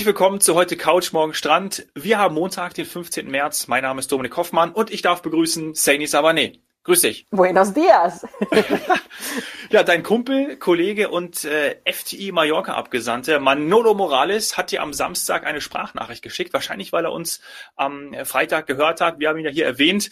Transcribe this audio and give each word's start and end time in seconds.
Herzlich 0.00 0.14
willkommen 0.14 0.40
zu 0.40 0.54
heute 0.54 0.78
Couch, 0.78 1.12
morgen 1.12 1.34
Strand. 1.34 1.86
Wir 1.94 2.16
haben 2.16 2.34
Montag, 2.34 2.72
den 2.72 2.86
15. 2.86 3.30
März. 3.30 3.68
Mein 3.68 3.82
Name 3.82 4.00
ist 4.00 4.10
Dominik 4.10 4.34
Hoffmann 4.34 4.72
und 4.72 4.90
ich 4.90 5.02
darf 5.02 5.20
begrüßen 5.20 5.74
Saini 5.74 6.06
Savane. 6.06 6.54
Grüß 6.84 7.02
dich. 7.02 7.26
Buenos 7.30 7.74
dias. 7.74 8.26
ja, 9.70 9.82
dein 9.82 10.02
Kumpel, 10.02 10.56
Kollege 10.56 11.10
und 11.10 11.44
äh, 11.44 11.76
FTI 11.84 12.32
Mallorca 12.32 12.72
Abgesandte 12.76 13.40
Manolo 13.40 13.92
Morales 13.92 14.56
hat 14.56 14.70
dir 14.70 14.80
am 14.80 14.94
Samstag 14.94 15.44
eine 15.44 15.60
Sprachnachricht 15.60 16.22
geschickt, 16.22 16.54
wahrscheinlich 16.54 16.94
weil 16.94 17.04
er 17.04 17.12
uns 17.12 17.42
am 17.76 18.14
Freitag 18.24 18.66
gehört 18.66 19.02
hat. 19.02 19.18
Wir 19.18 19.28
haben 19.28 19.38
ihn 19.38 19.44
ja 19.44 19.50
hier 19.50 19.66
erwähnt. 19.66 20.10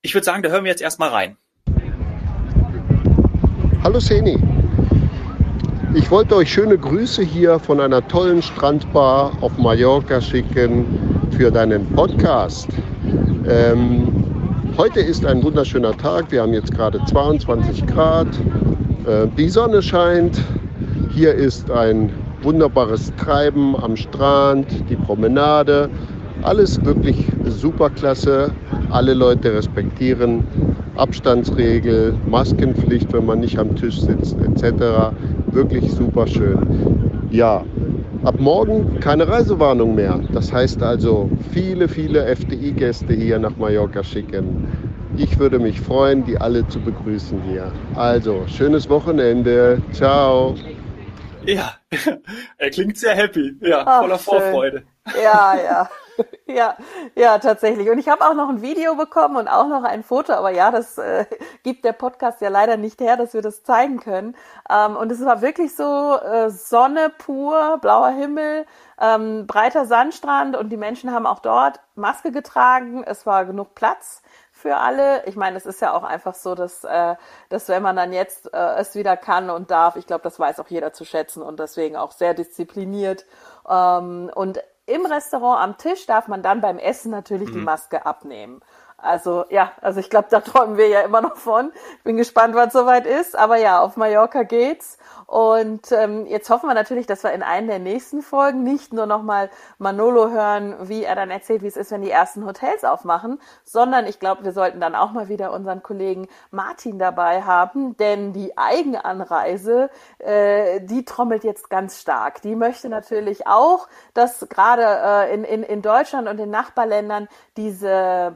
Ich 0.00 0.14
würde 0.14 0.24
sagen, 0.24 0.42
da 0.44 0.48
hören 0.48 0.64
wir 0.64 0.70
jetzt 0.70 0.80
erstmal 0.80 1.10
rein. 1.10 1.36
Hallo 3.84 4.00
Seni. 4.00 4.55
Ich 5.96 6.10
wollte 6.10 6.36
euch 6.36 6.52
schöne 6.52 6.76
Grüße 6.76 7.22
hier 7.22 7.58
von 7.58 7.80
einer 7.80 8.06
tollen 8.06 8.42
Strandbar 8.42 9.32
auf 9.40 9.56
Mallorca 9.56 10.20
schicken 10.20 10.84
für 11.30 11.50
deinen 11.50 11.86
Podcast. 11.86 12.68
Ähm, 13.48 14.06
Heute 14.76 15.00
ist 15.00 15.24
ein 15.24 15.42
wunderschöner 15.42 15.96
Tag. 15.96 16.30
Wir 16.30 16.42
haben 16.42 16.52
jetzt 16.52 16.70
gerade 16.70 17.02
22 17.06 17.86
Grad. 17.86 18.26
Äh, 19.06 19.26
die 19.38 19.48
Sonne 19.48 19.80
scheint. 19.80 20.38
Hier 21.14 21.32
ist 21.32 21.70
ein 21.70 22.12
wunderbares 22.42 23.10
Treiben 23.16 23.74
am 23.74 23.96
Strand, 23.96 24.66
die 24.90 24.96
Promenade. 24.96 25.88
Alles 26.42 26.84
wirklich 26.84 27.24
super 27.46 27.88
klasse. 27.88 28.50
Alle 28.90 29.14
Leute 29.14 29.54
respektieren 29.54 30.44
Abstandsregel, 30.96 32.14
Maskenpflicht, 32.28 33.10
wenn 33.14 33.24
man 33.24 33.40
nicht 33.40 33.58
am 33.58 33.74
Tisch 33.76 34.00
sitzt, 34.00 34.36
etc. 34.40 35.12
Wirklich 35.56 35.90
super 35.90 36.26
schön. 36.26 37.28
Ja, 37.30 37.64
Ab 38.24 38.40
morgen 38.40 38.98
keine 38.98 39.28
Reisewarnung 39.28 39.94
mehr. 39.94 40.20
Das 40.32 40.52
heißt 40.52 40.82
also 40.82 41.30
viele, 41.52 41.88
viele 41.88 42.26
FDI-Gäste 42.26 43.14
hier 43.14 43.38
nach 43.38 43.56
Mallorca 43.56 44.02
schicken. 44.02 44.66
Ich 45.16 45.38
würde 45.38 45.60
mich 45.60 45.80
freuen, 45.80 46.24
die 46.24 46.36
alle 46.36 46.66
zu 46.66 46.80
begrüßen 46.80 47.40
hier. 47.42 47.72
Also, 47.94 48.44
schönes 48.48 48.88
Wochenende. 48.90 49.80
Ciao. 49.92 50.56
Ja, 51.44 51.74
er 52.58 52.70
klingt 52.70 52.98
sehr 52.98 53.14
happy. 53.14 53.54
Ja, 53.60 53.84
Ach, 53.86 54.00
voller 54.00 54.18
Vorfreude. 54.18 54.82
Ja, 55.22 55.54
ja. 55.54 55.88
Ja, 56.48 56.76
ja, 57.16 57.38
tatsächlich. 57.38 57.90
Und 57.90 57.98
ich 57.98 58.08
habe 58.08 58.24
auch 58.24 58.34
noch 58.34 58.48
ein 58.48 58.62
Video 58.62 58.94
bekommen 58.94 59.36
und 59.36 59.48
auch 59.48 59.66
noch 59.66 59.82
ein 59.82 60.02
Foto, 60.02 60.32
aber 60.32 60.50
ja, 60.50 60.70
das 60.70 60.96
äh, 60.96 61.26
gibt 61.64 61.84
der 61.84 61.92
Podcast 61.92 62.40
ja 62.40 62.48
leider 62.48 62.76
nicht 62.76 63.00
her, 63.00 63.16
dass 63.16 63.34
wir 63.34 63.42
das 63.42 63.64
zeigen 63.64 63.98
können. 64.00 64.36
Ähm, 64.70 64.96
und 64.96 65.10
es 65.10 65.24
war 65.24 65.42
wirklich 65.42 65.74
so 65.74 66.16
äh, 66.16 66.48
Sonne 66.50 67.10
pur, 67.18 67.78
blauer 67.80 68.10
Himmel, 68.10 68.64
ähm, 69.00 69.46
breiter 69.46 69.86
Sandstrand 69.86 70.56
und 70.56 70.70
die 70.70 70.76
Menschen 70.76 71.12
haben 71.12 71.26
auch 71.26 71.40
dort 71.40 71.80
Maske 71.96 72.30
getragen. 72.30 73.02
Es 73.04 73.26
war 73.26 73.44
genug 73.44 73.74
Platz 73.74 74.22
für 74.52 74.76
alle. 74.76 75.24
Ich 75.26 75.36
meine, 75.36 75.56
es 75.56 75.66
ist 75.66 75.82
ja 75.82 75.92
auch 75.92 76.04
einfach 76.04 76.34
so, 76.34 76.54
dass, 76.54 76.84
äh, 76.84 77.16
dass 77.50 77.68
wenn 77.68 77.82
man 77.82 77.96
dann 77.96 78.12
jetzt 78.12 78.52
äh, 78.54 78.76
es 78.76 78.94
wieder 78.94 79.16
kann 79.16 79.50
und 79.50 79.70
darf, 79.70 79.96
ich 79.96 80.06
glaube, 80.06 80.22
das 80.22 80.38
weiß 80.38 80.60
auch 80.60 80.68
jeder 80.68 80.92
zu 80.92 81.04
schätzen 81.04 81.42
und 81.42 81.60
deswegen 81.60 81.96
auch 81.96 82.12
sehr 82.12 82.34
diszipliniert. 82.34 83.26
Ähm, 83.68 84.30
und 84.34 84.62
im 84.86 85.04
Restaurant 85.04 85.62
am 85.62 85.78
Tisch 85.78 86.06
darf 86.06 86.28
man 86.28 86.42
dann 86.42 86.60
beim 86.60 86.78
Essen 86.78 87.10
natürlich 87.10 87.50
mhm. 87.50 87.54
die 87.54 87.60
Maske 87.60 88.06
abnehmen. 88.06 88.60
Also 88.98 89.44
ja, 89.50 89.72
also 89.82 90.00
ich 90.00 90.10
glaube, 90.10 90.28
da 90.30 90.40
träumen 90.40 90.76
wir 90.76 90.88
ja 90.88 91.00
immer 91.02 91.20
noch 91.20 91.36
von. 91.36 91.72
Bin 92.04 92.16
gespannt, 92.16 92.54
wann 92.54 92.68
es 92.68 92.72
soweit 92.72 93.06
ist. 93.06 93.36
Aber 93.36 93.56
ja, 93.56 93.80
auf 93.80 93.96
Mallorca 93.96 94.42
geht's. 94.42 94.98
Und 95.26 95.90
ähm, 95.90 96.26
jetzt 96.26 96.48
hoffen 96.50 96.68
wir 96.68 96.74
natürlich, 96.74 97.06
dass 97.06 97.24
wir 97.24 97.32
in 97.32 97.42
einer 97.42 97.66
der 97.66 97.78
nächsten 97.80 98.22
Folgen 98.22 98.62
nicht 98.62 98.92
nur 98.92 99.06
nochmal 99.06 99.50
Manolo 99.78 100.30
hören, 100.30 100.76
wie 100.88 101.02
er 101.02 101.16
dann 101.16 101.30
erzählt, 101.30 101.62
wie 101.62 101.66
es 101.66 101.76
ist, 101.76 101.90
wenn 101.90 102.02
die 102.02 102.12
ersten 102.12 102.46
Hotels 102.46 102.84
aufmachen, 102.84 103.40
sondern 103.64 104.06
ich 104.06 104.20
glaube, 104.20 104.44
wir 104.44 104.52
sollten 104.52 104.78
dann 104.78 104.94
auch 104.94 105.10
mal 105.10 105.28
wieder 105.28 105.52
unseren 105.52 105.82
Kollegen 105.82 106.28
Martin 106.52 107.00
dabei 107.00 107.42
haben, 107.42 107.96
denn 107.96 108.32
die 108.32 108.56
Eigenanreise, 108.56 109.90
äh, 110.18 110.80
die 110.82 111.04
trommelt 111.04 111.42
jetzt 111.42 111.70
ganz 111.70 112.00
stark. 112.00 112.40
Die 112.42 112.54
möchte 112.54 112.88
natürlich 112.88 113.48
auch, 113.48 113.88
dass 114.14 114.48
gerade 114.48 114.84
äh, 114.84 115.34
in, 115.34 115.42
in, 115.42 115.64
in 115.64 115.82
Deutschland 115.82 116.28
und 116.28 116.38
in 116.38 116.50
Nachbarländern 116.50 117.26
diese 117.56 118.32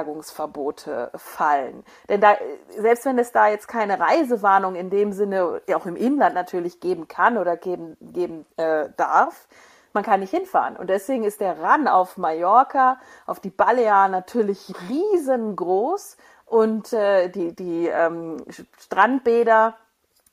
Beherbergungsverbote 0.00 1.10
fallen. 1.14 1.84
Denn 2.08 2.20
da, 2.20 2.36
selbst 2.76 3.04
wenn 3.04 3.18
es 3.18 3.32
da 3.32 3.48
jetzt 3.48 3.68
keine 3.68 4.00
Reisewarnung 4.00 4.74
in 4.74 4.90
dem 4.90 5.12
Sinne, 5.12 5.60
auch 5.74 5.86
im 5.86 5.96
Inland 5.96 6.34
natürlich 6.34 6.80
geben 6.80 7.08
kann 7.08 7.38
oder 7.38 7.56
geben, 7.56 7.96
geben 8.00 8.46
äh, 8.56 8.88
darf. 8.96 9.48
Man 9.92 10.04
kann 10.04 10.20
nicht 10.20 10.30
hinfahren. 10.30 10.76
Und 10.76 10.88
deswegen 10.88 11.24
ist 11.24 11.40
der 11.40 11.58
Run 11.58 11.88
auf 11.88 12.16
Mallorca, 12.16 13.00
auf 13.26 13.40
die 13.40 13.50
Balearen 13.50 14.12
natürlich 14.12 14.72
riesengroß. 14.88 16.16
Und 16.46 16.92
äh, 16.92 17.28
die, 17.28 17.54
die 17.54 17.88
ähm, 17.88 18.38
Strandbäder 18.78 19.74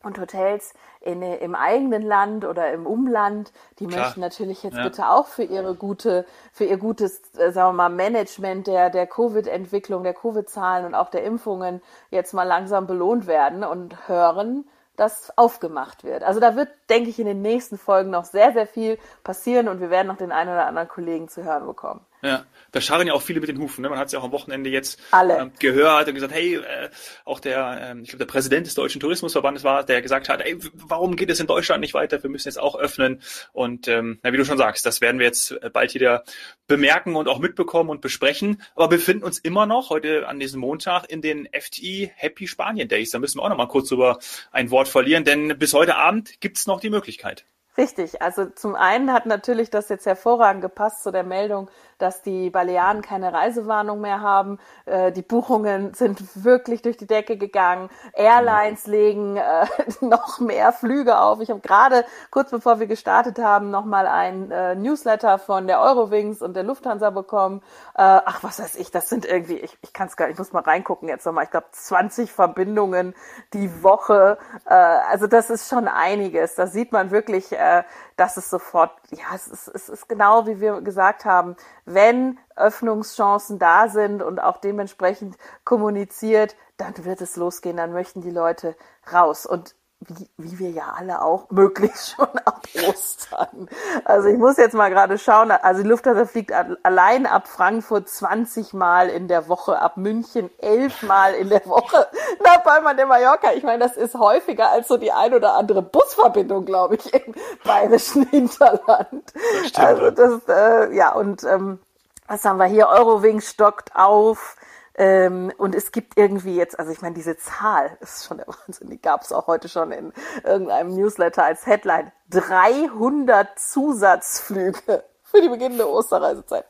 und 0.04 0.20
Hotels 0.20 0.74
in, 1.02 1.22
im 1.22 1.56
eigenen 1.56 2.02
Land 2.02 2.46
oder 2.46 2.72
im 2.72 2.86
Umland, 2.86 3.52
die 3.80 3.88
Klar. 3.88 4.02
möchten 4.02 4.22
natürlich 4.22 4.64
jetzt 4.64 4.78
ja. 4.78 4.84
bitte 4.84 5.10
auch 5.10 5.28
für 5.28 5.44
ihre 5.44 5.76
gute, 5.76 6.26
für 6.52 6.66
ihr 6.66 6.78
gutes, 6.78 7.22
äh, 7.36 7.52
sagen 7.52 7.70
wir 7.70 7.90
mal, 7.90 7.90
Management 7.90 8.68
der, 8.68 8.90
der 8.90 9.08
Covid-Entwicklung, 9.08 10.04
der 10.04 10.14
Covid-Zahlen 10.14 10.86
und 10.86 10.96
auch 10.96 11.10
der 11.10 11.24
Impfungen 11.24 11.82
jetzt 12.12 12.34
mal 12.34 12.44
langsam 12.44 12.88
belohnt 12.88 13.28
werden 13.28 13.64
und 13.64 14.08
hören, 14.08 14.68
das 14.98 15.38
aufgemacht 15.38 16.04
wird. 16.04 16.24
Also 16.24 16.40
da 16.40 16.56
wird, 16.56 16.70
denke 16.90 17.10
ich, 17.10 17.20
in 17.20 17.28
den 17.28 17.42
nächsten 17.42 17.78
Folgen 17.78 18.10
noch 18.10 18.26
sehr, 18.26 18.52
sehr 18.54 18.68
viel 18.68 18.98
passieren 19.24 19.68
und 19.68 19.80
wir 19.80 19.90
werden 19.90 20.08
noch 20.08 20.18
den 20.18 20.32
einen 20.32 20.50
oder 20.50 20.66
anderen 20.66 20.88
Kollegen 20.88 21.30
zu 21.30 21.44
hören 21.44 21.66
bekommen. 21.66 22.02
Ja, 22.28 22.46
da 22.72 22.82
scharren 22.82 23.08
ja 23.08 23.14
auch 23.14 23.22
viele 23.22 23.40
mit 23.40 23.50
den 23.50 23.60
Hufen. 23.60 23.82
Ne? 23.82 23.90
Man 23.90 23.98
hat 23.98 24.08
es 24.08 24.14
ja 24.14 24.20
auch 24.20 24.26
am 24.26 24.32
Wochenende 24.32 24.70
jetzt 24.70 25.00
ähm, 25.14 25.52
gehört 25.60 26.08
und 26.08 26.14
gesagt, 26.14 26.34
hey, 26.34 26.56
äh, 26.56 26.90
auch 27.26 27.40
der, 27.40 27.80
ähm, 27.82 28.04
ich 28.04 28.10
glaube, 28.10 28.26
der 28.26 28.32
Präsident 28.32 28.68
des 28.68 28.76
Deutschen 28.76 29.00
Tourismusverbandes 29.00 29.64
war, 29.64 29.84
der 29.84 30.02
gesagt 30.02 30.30
hat, 30.30 30.42
ey, 30.42 30.58
warum 30.74 31.16
geht 31.16 31.30
es 31.30 31.40
in 31.40 31.48
Deutschland 31.48 31.82
nicht 31.82 31.94
weiter? 31.94 32.22
Wir 32.22 32.30
müssen 32.30 32.48
jetzt 32.48 32.60
auch 32.60 32.76
öffnen. 32.76 33.22
Und 33.54 33.88
ähm, 33.88 34.20
na, 34.22 34.34
wie 34.34 34.38
du 34.38 34.46
schon 34.46 34.58
sagst, 34.58 34.86
das 34.86 35.00
werden 35.02 35.20
wir 35.20 35.26
jetzt 35.26 35.56
bald 35.72 35.94
wieder 35.94 36.24
bemerken 36.68 37.16
und 37.16 37.28
auch 37.28 37.40
mitbekommen 37.40 37.90
und 37.90 38.02
besprechen. 38.02 38.62
Aber 38.76 38.92
wir 38.92 38.98
befinden 38.98 39.24
uns 39.24 39.40
immer 39.40 39.66
noch 39.66 39.90
heute 39.90 40.28
an 40.28 40.40
diesem 40.40 40.60
Montag 40.60 41.10
in 41.10 41.22
den 41.22 41.48
FTI 41.52 42.12
Happy 42.16 42.48
Spanien 42.48 42.90
Days. 42.90 43.12
Da 43.12 43.20
müssen 43.20 43.40
wir 43.40 43.44
auch 43.44 43.50
noch 43.50 43.58
mal 43.58 43.68
kurz 43.68 43.92
über 43.92 44.20
ein 44.52 44.70
Wort 44.72 44.88
verlieren, 44.90 45.24
denn 45.24 45.58
bis 45.58 45.74
heute 45.74 45.96
Abend 45.96 46.42
gibt's 46.42 46.68
noch 46.68 46.82
die 46.82 46.90
Möglichkeit. 46.90 47.46
Richtig, 47.78 48.24
also 48.24 48.48
zum 48.48 48.74
einen 48.74 49.14
hat 49.14 49.28
natürlich 49.28 49.70
das 49.70 49.88
jetzt 49.90 50.08
hervorragend 50.08 50.64
gepasst 50.64 51.04
zu 51.04 51.12
der 51.12 51.24
Meldung, 51.24 51.70
dass 51.98 52.22
die 52.22 52.50
Balearen 52.50 53.02
keine 53.02 53.34
Reisewarnung 53.34 54.02
mehr 54.02 54.22
haben. 54.22 54.60
Äh, 54.86 55.12
die 55.12 55.22
Buchungen 55.22 55.94
sind 55.94 56.44
wirklich 56.44 56.82
durch 56.82 56.98
die 56.98 57.08
Decke 57.08 57.38
gegangen. 57.38 57.90
Airlines 58.14 58.88
legen 58.88 59.38
äh, 59.38 59.66
noch 60.02 60.40
mehr 60.40 60.74
Flüge 60.74 61.20
auf. 61.20 61.42
Ich 61.42 61.50
habe 61.50 61.60
gerade 61.60 62.06
kurz 62.32 62.52
bevor 62.52 62.80
wir 62.80 62.88
gestartet 62.88 63.40
haben 63.40 63.70
nochmal 63.72 64.08
ein 64.08 64.52
äh, 64.52 64.76
Newsletter 64.76 65.38
von 65.38 65.68
der 65.68 65.82
Eurowings 65.82 66.42
und 66.42 66.56
der 66.56 66.64
Lufthansa 66.64 67.10
bekommen. 67.10 67.62
Äh, 67.96 68.02
ach, 68.04 68.44
was 68.44 68.60
weiß 68.60 68.76
ich, 68.76 68.92
das 68.92 69.10
sind 69.10 69.26
irgendwie, 69.26 69.58
ich, 69.58 69.78
ich 69.82 69.94
kann 69.94 70.08
es 70.08 70.16
gar 70.16 70.28
nicht, 70.28 70.34
ich 70.34 70.40
muss 70.40 70.54
mal 70.54 70.64
reingucken 70.64 71.10
jetzt 71.10 71.26
nochmal. 71.26 71.46
Ich 71.46 71.52
glaube 71.52 71.68
20 71.72 72.32
Verbindungen 72.32 73.16
die 73.54 73.84
Woche. 73.84 74.38
Äh, 74.66 74.74
also 74.74 75.28
das 75.28 75.50
ist 75.50 75.70
schon 75.70 75.88
einiges. 75.88 76.56
Da 76.56 76.68
sieht 76.68 76.92
man 76.92 77.12
wirklich, 77.12 77.52
äh, 77.52 77.84
dass 78.16 78.38
es 78.38 78.50
sofort, 78.50 78.92
ja, 79.10 79.36
es 79.36 79.48
ist, 79.48 79.68
es 79.68 79.90
ist 79.90 80.10
genau 80.10 80.48
wie 80.48 80.60
wir 80.60 80.82
gesagt 80.82 81.26
haben, 81.26 81.56
wenn 81.88 82.38
Öffnungschancen 82.58 83.60
da 83.60 83.88
sind 83.88 84.22
und 84.22 84.40
auch 84.40 84.58
dementsprechend 84.58 85.38
kommuniziert, 85.64 86.56
dann 86.76 86.94
wird 87.06 87.22
es 87.22 87.38
losgehen, 87.38 87.78
dann 87.78 87.94
möchten 87.94 88.22
die 88.22 88.30
Leute 88.30 88.76
raus. 89.12 89.46
Und 89.46 89.74
wie, 90.00 90.30
wie 90.38 90.60
wir 90.60 90.70
ja 90.70 90.94
alle 90.98 91.22
auch, 91.22 91.50
möglichst 91.52 92.12
schon 92.12 92.30
ab 92.46 92.68
Ostern. 92.88 93.70
Also 94.06 94.30
ich 94.30 94.38
muss 94.38 94.58
jetzt 94.58 94.74
mal 94.74 94.90
gerade 94.90 95.18
schauen, 95.18 95.52
also 95.52 95.82
die 95.82 95.90
Lufthansa 95.90 96.26
fliegt 96.26 96.52
allein 96.84 97.26
ab 97.26 97.48
Frankfurt 97.48 98.08
20 98.10 98.74
Mal 98.74 99.10
in 99.10 99.28
der 99.28 99.48
Woche, 99.48 99.80
ab 99.80 99.98
München 99.98 100.50
11 100.60 101.04
Mal 101.04 101.34
in 101.34 101.50
der 101.50 101.66
Woche 101.66 102.08
nach 102.44 102.64
Palma 102.64 102.94
de 102.94 103.06
Mallorca. 103.06 103.54
Ich 103.54 103.64
meine, 103.64 103.80
das 103.80 103.98
ist 103.98 104.16
häufiger 104.16 104.70
als 104.70 104.88
so 104.88 104.98
die 104.98 105.12
ein 105.12 105.34
oder 105.34 105.54
andere 105.56 105.82
Busverbindung, 105.82 106.66
glaube 106.66 106.96
ich, 106.96 107.14
im 107.14 107.34
bayerischen 107.64 108.26
Hinterland. 108.30 109.34
Das 109.74 109.84
also 109.84 110.12
das, 110.12 110.42
äh, 110.48 110.96
ja, 110.96 111.14
und 111.14 111.44
ähm, 111.44 111.80
was 112.28 112.44
haben 112.44 112.58
wir 112.58 112.66
hier? 112.66 112.88
Eurowings 112.88 113.50
stockt 113.50 113.96
auf. 113.96 114.58
Ähm, 114.98 115.54
und 115.58 115.76
es 115.76 115.92
gibt 115.92 116.18
irgendwie 116.18 116.56
jetzt, 116.56 116.80
also 116.80 116.92
ich 116.92 117.02
meine, 117.02 117.14
diese 117.14 117.38
Zahl 117.38 117.98
ist 118.02 118.26
schon 118.26 118.38
der 118.38 118.48
Wahnsinn, 118.66 118.90
die 118.90 119.02
gab 119.02 119.22
es 119.22 119.32
auch 119.32 119.48
heute 119.48 119.70
schon 119.70 119.92
in 119.92 120.12
irgendeinem 120.44 120.96
Newsletter 120.96 121.44
als 121.44 121.66
Headline. 121.66 122.12
300 122.32 123.60
Zusatzflüge 123.60 125.04
für 125.24 125.42
die 125.42 125.50
beginnende 125.50 125.90
Osterreisezeit. 125.90 126.66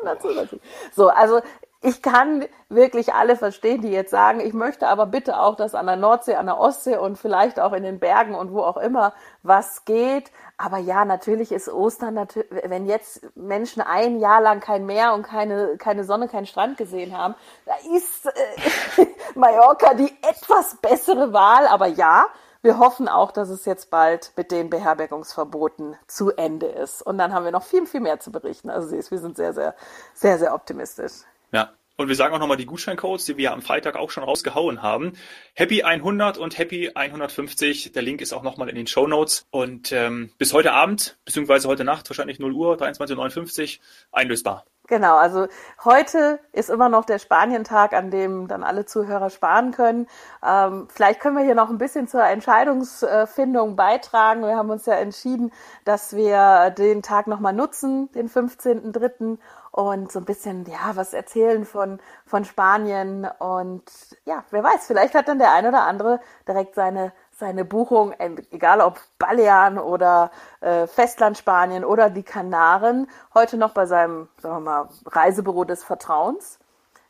300 0.00 0.22
Zusatzflüge. 0.22 0.64
So, 0.94 1.08
also 1.08 1.40
ich 1.84 2.00
kann 2.00 2.46
wirklich 2.68 3.12
alle 3.12 3.36
verstehen, 3.36 3.82
die 3.82 3.90
jetzt 3.90 4.12
sagen, 4.12 4.38
ich 4.38 4.54
möchte 4.54 4.86
aber 4.86 5.04
bitte 5.06 5.40
auch, 5.40 5.56
dass 5.56 5.74
an 5.74 5.86
der 5.86 5.96
Nordsee, 5.96 6.36
an 6.36 6.46
der 6.46 6.58
Ostsee 6.58 6.96
und 6.96 7.18
vielleicht 7.18 7.58
auch 7.58 7.72
in 7.72 7.82
den 7.82 7.98
Bergen 7.98 8.36
und 8.36 8.52
wo 8.52 8.62
auch 8.62 8.76
immer 8.76 9.12
was 9.42 9.84
geht. 9.84 10.30
Aber 10.56 10.78
ja, 10.78 11.04
natürlich 11.04 11.50
ist 11.50 11.68
Ostern, 11.68 12.28
wenn 12.50 12.86
jetzt 12.86 13.36
Menschen 13.36 13.82
ein 13.82 14.20
Jahr 14.20 14.40
lang 14.40 14.60
kein 14.60 14.86
Meer 14.86 15.12
und 15.12 15.24
keine, 15.24 15.76
keine 15.76 16.04
Sonne, 16.04 16.28
keinen 16.28 16.46
Strand 16.46 16.76
gesehen 16.76 17.18
haben, 17.18 17.34
da 17.66 17.72
ist 17.96 18.26
äh, 18.26 19.06
Mallorca 19.34 19.94
die 19.94 20.16
etwas 20.22 20.76
bessere 20.76 21.32
Wahl. 21.32 21.66
Aber 21.66 21.88
ja, 21.88 22.26
wir 22.62 22.78
hoffen 22.78 23.08
auch, 23.08 23.32
dass 23.32 23.48
es 23.48 23.64
jetzt 23.64 23.90
bald 23.90 24.32
mit 24.36 24.52
den 24.52 24.70
Beherbergungsverboten 24.70 25.96
zu 26.06 26.30
Ende 26.30 26.66
ist. 26.66 27.02
Und 27.02 27.18
dann 27.18 27.34
haben 27.34 27.44
wir 27.44 27.50
noch 27.50 27.64
viel, 27.64 27.86
viel 27.86 28.00
mehr 28.00 28.20
zu 28.20 28.30
berichten. 28.30 28.70
Also 28.70 28.92
wir 28.92 29.18
sind 29.18 29.36
sehr, 29.36 29.52
sehr, 29.52 29.74
sehr, 30.14 30.38
sehr 30.38 30.54
optimistisch. 30.54 31.24
Ja, 31.52 31.72
und 31.96 32.08
wir 32.08 32.16
sagen 32.16 32.34
auch 32.34 32.38
nochmal 32.38 32.56
die 32.56 32.66
Gutscheincodes, 32.66 33.26
die 33.26 33.36
wir 33.36 33.52
am 33.52 33.62
Freitag 33.62 33.96
auch 33.96 34.10
schon 34.10 34.24
rausgehauen 34.24 34.82
haben. 34.82 35.12
Happy 35.54 35.82
100 35.82 36.38
und 36.38 36.58
Happy 36.58 36.90
150. 36.94 37.92
Der 37.92 38.02
Link 38.02 38.20
ist 38.20 38.32
auch 38.32 38.42
nochmal 38.42 38.68
in 38.70 38.74
den 38.74 38.86
Show 38.86 39.06
Notes. 39.06 39.46
Und 39.50 39.92
ähm, 39.92 40.32
bis 40.38 40.54
heute 40.54 40.72
Abend, 40.72 41.18
beziehungsweise 41.24 41.68
heute 41.68 41.84
Nacht, 41.84 42.08
wahrscheinlich 42.08 42.38
0 42.38 42.52
Uhr, 42.52 42.76
23.59 42.76 43.78
Uhr, 43.78 43.84
einlösbar. 44.10 44.64
Genau, 44.88 45.16
also 45.16 45.46
heute 45.84 46.40
ist 46.52 46.68
immer 46.68 46.88
noch 46.88 47.04
der 47.04 47.20
Spanientag, 47.20 47.92
an 47.92 48.10
dem 48.10 48.48
dann 48.48 48.64
alle 48.64 48.84
Zuhörer 48.84 49.30
sparen 49.30 49.70
können. 49.70 50.08
Ähm, 50.44 50.88
vielleicht 50.92 51.20
können 51.20 51.36
wir 51.36 51.44
hier 51.44 51.54
noch 51.54 51.70
ein 51.70 51.78
bisschen 51.78 52.08
zur 52.08 52.24
Entscheidungsfindung 52.24 53.76
beitragen. 53.76 54.42
Wir 54.42 54.56
haben 54.56 54.70
uns 54.70 54.84
ja 54.86 54.94
entschieden, 54.94 55.52
dass 55.84 56.16
wir 56.16 56.70
den 56.76 57.02
Tag 57.02 57.28
nochmal 57.28 57.52
nutzen, 57.52 58.10
den 58.12 58.28
15.03. 58.28 59.38
und 59.72 60.12
so 60.12 60.20
ein 60.20 60.24
bisschen, 60.24 60.64
ja, 60.66 60.94
was 60.94 61.12
erzählen 61.12 61.64
von, 61.64 61.98
von 62.24 62.44
Spanien. 62.44 63.26
Und 63.38 63.82
ja, 64.24 64.44
wer 64.50 64.62
weiß, 64.62 64.86
vielleicht 64.86 65.14
hat 65.14 65.28
dann 65.28 65.38
der 65.38 65.52
ein 65.52 65.66
oder 65.66 65.82
andere 65.82 66.20
direkt 66.46 66.76
seine 66.76 67.12
seine 67.42 67.64
Buchung, 67.64 68.14
egal 68.52 68.80
ob 68.80 69.00
Balearen 69.18 69.78
oder 69.78 70.30
äh, 70.60 70.86
Festlandspanien 70.86 71.84
oder 71.84 72.08
die 72.08 72.22
Kanaren, 72.22 73.08
heute 73.34 73.56
noch 73.56 73.72
bei 73.72 73.84
seinem, 73.84 74.28
sagen 74.38 74.56
wir 74.56 74.60
mal, 74.60 74.88
Reisebüro 75.06 75.64
des 75.64 75.82
Vertrauens. 75.82 76.60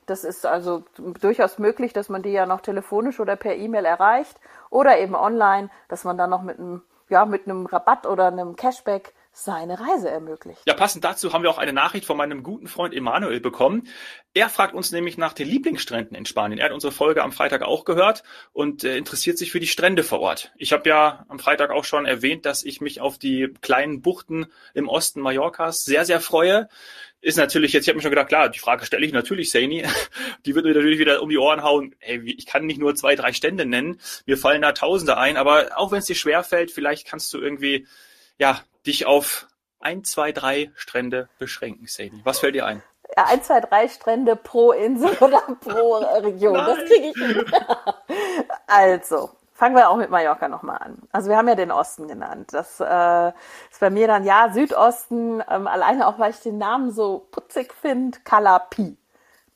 Das 0.07 0.25
ist 0.25 0.47
also 0.47 0.85
durchaus 1.21 1.59
möglich, 1.59 1.93
dass 1.93 2.09
man 2.09 2.23
die 2.23 2.31
ja 2.31 2.47
noch 2.47 2.63
telefonisch 2.63 3.21
oder 3.21 3.37
per 3.37 3.57
E-Mail 3.57 3.85
erreicht 3.85 4.41
oder 4.71 4.99
eben 4.99 5.15
online, 5.15 5.69
dass 5.89 6.05
man 6.05 6.17
dann 6.17 6.31
noch 6.31 6.43
mit 6.43 6.59
einem, 6.59 6.83
ja, 7.11 7.27
mit 7.27 7.47
einem 7.47 7.67
Rabatt 7.67 8.07
oder 8.07 8.29
einem 8.29 8.57
Cashback 8.57 9.13
seine 9.33 9.81
Reise 9.81 10.11
ermöglicht. 10.11 10.61
Ja, 10.67 10.75
passend 10.75 11.05
dazu 11.05 11.33
haben 11.33 11.43
wir 11.43 11.51
auch 11.51 11.59
eine 11.59 11.73
Nachricht 11.73 12.05
von 12.05 12.19
meinem 12.19 12.43
guten 12.43 12.67
Freund 12.67 12.93
Emanuel 12.93 13.41
bekommen. 13.41 13.89
Er 14.35 14.51
fragt 14.51 14.75
uns 14.75 14.93
nämlich 14.93 15.17
nach 15.17 15.33
den 15.33 15.49
Lieblingsstränden 15.49 16.15
in 16.15 16.27
Spanien. 16.27 16.59
Er 16.59 16.67
hat 16.67 16.73
unsere 16.73 16.93
Folge 16.93 17.23
am 17.23 17.33
Freitag 17.33 17.63
auch 17.63 17.85
gehört 17.85 18.25
und 18.53 18.85
äh, 18.85 18.97
interessiert 18.97 19.39
sich 19.39 19.51
für 19.51 19.61
die 19.61 19.67
Strände 19.67 20.03
vor 20.05 20.21
Ort. 20.21 20.53
Ich 20.57 20.75
habe 20.75 20.89
ja 20.89 21.25
am 21.29 21.39
Freitag 21.39 21.71
auch 21.71 21.85
schon 21.85 22.05
erwähnt, 22.05 22.45
dass 22.45 22.63
ich 22.63 22.83
mich 22.83 23.01
auf 23.01 23.17
die 23.17 23.53
kleinen 23.63 24.03
Buchten 24.03 24.47
im 24.75 24.89
Osten 24.89 25.23
Mallorcas 25.23 25.85
sehr, 25.85 26.05
sehr 26.05 26.21
freue. 26.21 26.69
Ist 27.23 27.39
natürlich 27.39 27.73
jetzt, 27.73 27.85
ich 27.85 27.89
habe 27.89 27.97
mir 27.97 28.03
schon 28.03 28.11
gedacht, 28.11 28.29
klar, 28.29 28.51
die 28.51 28.59
Frage 28.59 28.85
stelle 28.85 29.07
ich 29.07 29.13
natürlich 29.13 29.51
Saini. 29.51 29.85
Die 30.45 30.55
wird 30.55 30.67
mir 30.67 30.75
natürlich 30.75 30.99
wieder 30.99 31.23
um 31.23 31.31
die 31.31 31.39
Ohren 31.39 31.63
hauen. 31.63 31.95
Ey, 32.01 32.21
ich 32.25 32.47
kann 32.47 32.67
nicht 32.67 32.81
nur 32.81 32.97
zwei, 32.97 33.15
drei 33.15 33.33
Stände 33.33 33.65
nennen. 33.65 34.01
Mir 34.27 34.37
fallen 34.37 34.61
da 34.61 34.73
Tausende 34.73 35.17
ein. 35.17 35.37
Aber 35.37 35.79
auch 35.79 35.93
wenn 35.93 36.01
es 36.01 36.07
dir 36.07 36.17
schwerfällt, 36.17 36.73
vielleicht 36.73 37.07
kannst 37.07 37.33
du 37.33 37.39
irgendwie 37.39 37.87
ja, 38.39 38.61
dich 38.87 39.07
auf 39.07 39.49
ein, 39.81 40.05
zwei, 40.05 40.33
drei 40.33 40.71
Strände 40.75 41.29
beschränken, 41.39 41.87
Sadie. 41.87 42.21
Was 42.25 42.39
fällt 42.39 42.55
dir 42.55 42.67
ein? 42.67 42.83
Ja, 43.17 43.27
ein, 43.27 43.43
zwei, 43.43 43.61
drei 43.61 43.89
Strände 43.89 44.37
pro 44.37 44.73
Insel 44.73 45.11
oder 45.21 45.41
pro 45.61 45.97
Region. 45.97 46.55
Nein. 46.55 46.67
Das 46.67 46.79
kriege 46.79 47.09
ich 47.09 47.17
hin. 47.17 47.45
also, 48.67 49.31
fangen 49.53 49.77
wir 49.77 49.91
auch 49.91 49.97
mit 49.97 50.11
Mallorca 50.11 50.49
nochmal 50.49 50.79
an. 50.79 50.99
Also 51.13 51.29
wir 51.29 51.37
haben 51.37 51.49
ja 51.49 51.55
den 51.55 51.71
Osten 51.71 52.09
genannt. 52.09 52.51
Das 52.53 52.81
äh, 52.81 53.29
ist 53.71 53.81
bei 53.81 53.91
mir 53.91 54.07
dann, 54.07 54.25
ja, 54.25 54.51
Südosten, 54.53 55.43
ähm, 55.49 55.67
alleine 55.67 56.07
auch, 56.07 56.19
weil 56.19 56.31
ich 56.31 56.41
den 56.41 56.59
Namen 56.59 56.91
so 56.91 57.27
putzig 57.31 57.73
finde, 57.75 58.19
Calapi. 58.25 58.97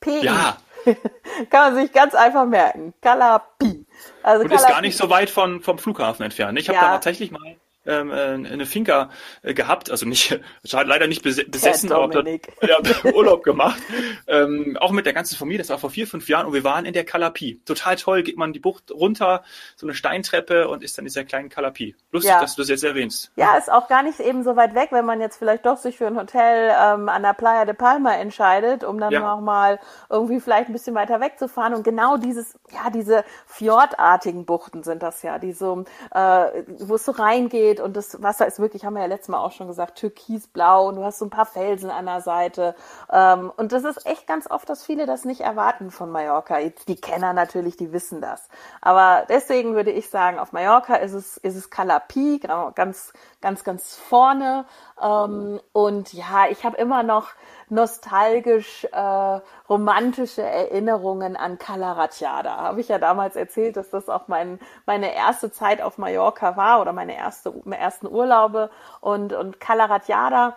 P. 0.00 0.20
Ja. 0.20 0.58
Kann 1.50 1.74
man 1.74 1.82
sich 1.82 1.92
ganz 1.92 2.14
einfach 2.14 2.44
merken. 2.44 2.94
Calapi. 3.00 3.86
Also 4.22 4.42
Und 4.42 4.48
Calapi. 4.48 4.54
ist 4.54 4.68
gar 4.68 4.80
nicht 4.82 4.96
so 4.96 5.08
weit 5.08 5.30
von, 5.30 5.62
vom 5.62 5.78
Flughafen 5.78 6.24
entfernt. 6.24 6.58
Ich 6.58 6.68
habe 6.68 6.76
ja. 6.76 6.84
da 6.84 6.92
tatsächlich 6.92 7.30
mal 7.30 7.56
ähm, 7.86 8.10
äh, 8.10 8.14
eine 8.14 8.66
Finca 8.66 9.10
äh, 9.42 9.54
gehabt, 9.54 9.90
also 9.90 10.06
nicht, 10.06 10.38
leider 10.62 11.06
nicht 11.06 11.22
besessen, 11.22 11.92
aber 11.92 12.24
ja, 12.62 12.78
Urlaub 13.14 13.42
gemacht. 13.42 13.80
Ähm, 14.26 14.76
auch 14.80 14.90
mit 14.90 15.06
der 15.06 15.12
ganzen 15.12 15.36
Familie, 15.36 15.58
das 15.58 15.70
war 15.70 15.78
vor 15.78 15.90
vier, 15.90 16.06
fünf 16.06 16.28
Jahren 16.28 16.46
und 16.46 16.52
wir 16.52 16.64
waren 16.64 16.84
in 16.84 16.92
der 16.92 17.04
Kalapie. 17.04 17.60
Total 17.64 17.96
toll, 17.96 18.22
geht 18.22 18.36
man 18.36 18.52
die 18.52 18.60
Bucht 18.60 18.90
runter, 18.90 19.44
so 19.76 19.86
eine 19.86 19.94
Steintreppe 19.94 20.68
und 20.68 20.82
ist 20.82 20.98
dann 20.98 21.04
in 21.04 21.08
dieser 21.08 21.24
kleinen 21.24 21.48
Kalapie. 21.48 21.94
Lustig, 22.10 22.30
ja. 22.30 22.40
dass 22.40 22.54
du 22.54 22.62
das 22.62 22.68
jetzt 22.68 22.84
erwähnst. 22.84 23.30
Ja, 23.36 23.56
ist 23.56 23.70
auch 23.70 23.88
gar 23.88 24.02
nicht 24.02 24.20
eben 24.20 24.42
so 24.42 24.56
weit 24.56 24.74
weg, 24.74 24.88
wenn 24.90 25.04
man 25.04 25.20
jetzt 25.20 25.36
vielleicht 25.38 25.66
doch 25.66 25.76
sich 25.76 25.96
für 25.96 26.06
ein 26.06 26.16
Hotel 26.16 26.72
ähm, 26.78 27.08
an 27.08 27.22
der 27.22 27.34
Playa 27.34 27.64
de 27.64 27.74
Palma 27.74 28.14
entscheidet, 28.14 28.84
um 28.84 28.98
dann 28.98 29.12
ja. 29.12 29.32
auch 29.32 29.40
mal 29.40 29.78
irgendwie 30.10 30.40
vielleicht 30.40 30.68
ein 30.68 30.72
bisschen 30.72 30.94
weiter 30.94 31.20
wegzufahren. 31.20 31.74
Und 31.74 31.82
genau 31.82 32.16
dieses, 32.16 32.58
ja, 32.72 32.90
diese 32.90 33.24
fjordartigen 33.46 34.44
Buchten 34.44 34.82
sind 34.82 35.02
das 35.02 35.22
ja, 35.22 35.38
die 35.38 35.52
so, 35.52 35.84
äh, 36.12 36.62
wo 36.78 36.94
es 36.94 37.04
so 37.04 37.12
reingeht, 37.12 37.75
steht 37.76 37.80
und 37.80 37.96
das 37.96 38.22
Wasser 38.22 38.46
ist 38.46 38.58
wirklich, 38.58 38.84
haben 38.84 38.94
wir 38.94 39.02
ja 39.02 39.08
letztes 39.08 39.28
Mal 39.28 39.38
auch 39.38 39.52
schon 39.52 39.66
gesagt, 39.66 39.98
türkisblau 39.98 40.88
und 40.88 40.96
du 40.96 41.04
hast 41.04 41.18
so 41.18 41.26
ein 41.26 41.30
paar 41.30 41.46
Felsen 41.46 41.90
an 41.90 42.06
der 42.06 42.20
Seite. 42.20 42.74
Ähm, 43.10 43.52
und 43.56 43.72
das 43.72 43.84
ist 43.84 44.06
echt 44.06 44.26
ganz 44.26 44.50
oft, 44.50 44.68
dass 44.68 44.84
viele 44.84 45.06
das 45.06 45.24
nicht 45.24 45.40
erwarten 45.40 45.90
von 45.90 46.10
Mallorca. 46.10 46.58
Die 46.88 46.96
Kenner 46.96 47.32
natürlich, 47.32 47.76
die 47.76 47.92
wissen 47.92 48.20
das. 48.20 48.48
Aber 48.80 49.24
deswegen 49.28 49.74
würde 49.74 49.90
ich 49.90 50.08
sagen, 50.08 50.38
auf 50.38 50.52
Mallorca 50.52 50.96
ist 50.96 51.12
es, 51.12 51.36
ist 51.38 51.56
es 51.56 51.70
Calapi, 51.70 52.38
genau, 52.40 52.72
ganz, 52.74 53.12
ganz, 53.40 53.64
ganz 53.64 53.96
vorne. 53.96 54.64
Ähm, 55.02 55.60
und 55.72 56.12
ja, 56.12 56.46
ich 56.48 56.64
habe 56.64 56.76
immer 56.76 57.02
noch 57.02 57.28
nostalgisch 57.68 58.84
äh, 58.92 59.40
romantische 59.68 60.42
Erinnerungen 60.42 61.36
an 61.36 61.58
Calaratiada. 61.58 62.56
Habe 62.56 62.80
ich 62.80 62.88
ja 62.88 62.98
damals 62.98 63.36
erzählt, 63.36 63.76
dass 63.76 63.90
das 63.90 64.08
auch 64.08 64.28
mein, 64.28 64.60
meine 64.86 65.14
erste 65.14 65.50
Zeit 65.50 65.82
auf 65.82 65.98
Mallorca 65.98 66.56
war 66.56 66.80
oder 66.80 66.92
meine 66.92 67.16
erste, 67.16 67.52
meine 67.64 67.82
ersten 67.82 68.06
Urlaube. 68.06 68.70
Und, 69.00 69.32
und 69.32 69.60
Calaratiada 69.60 70.56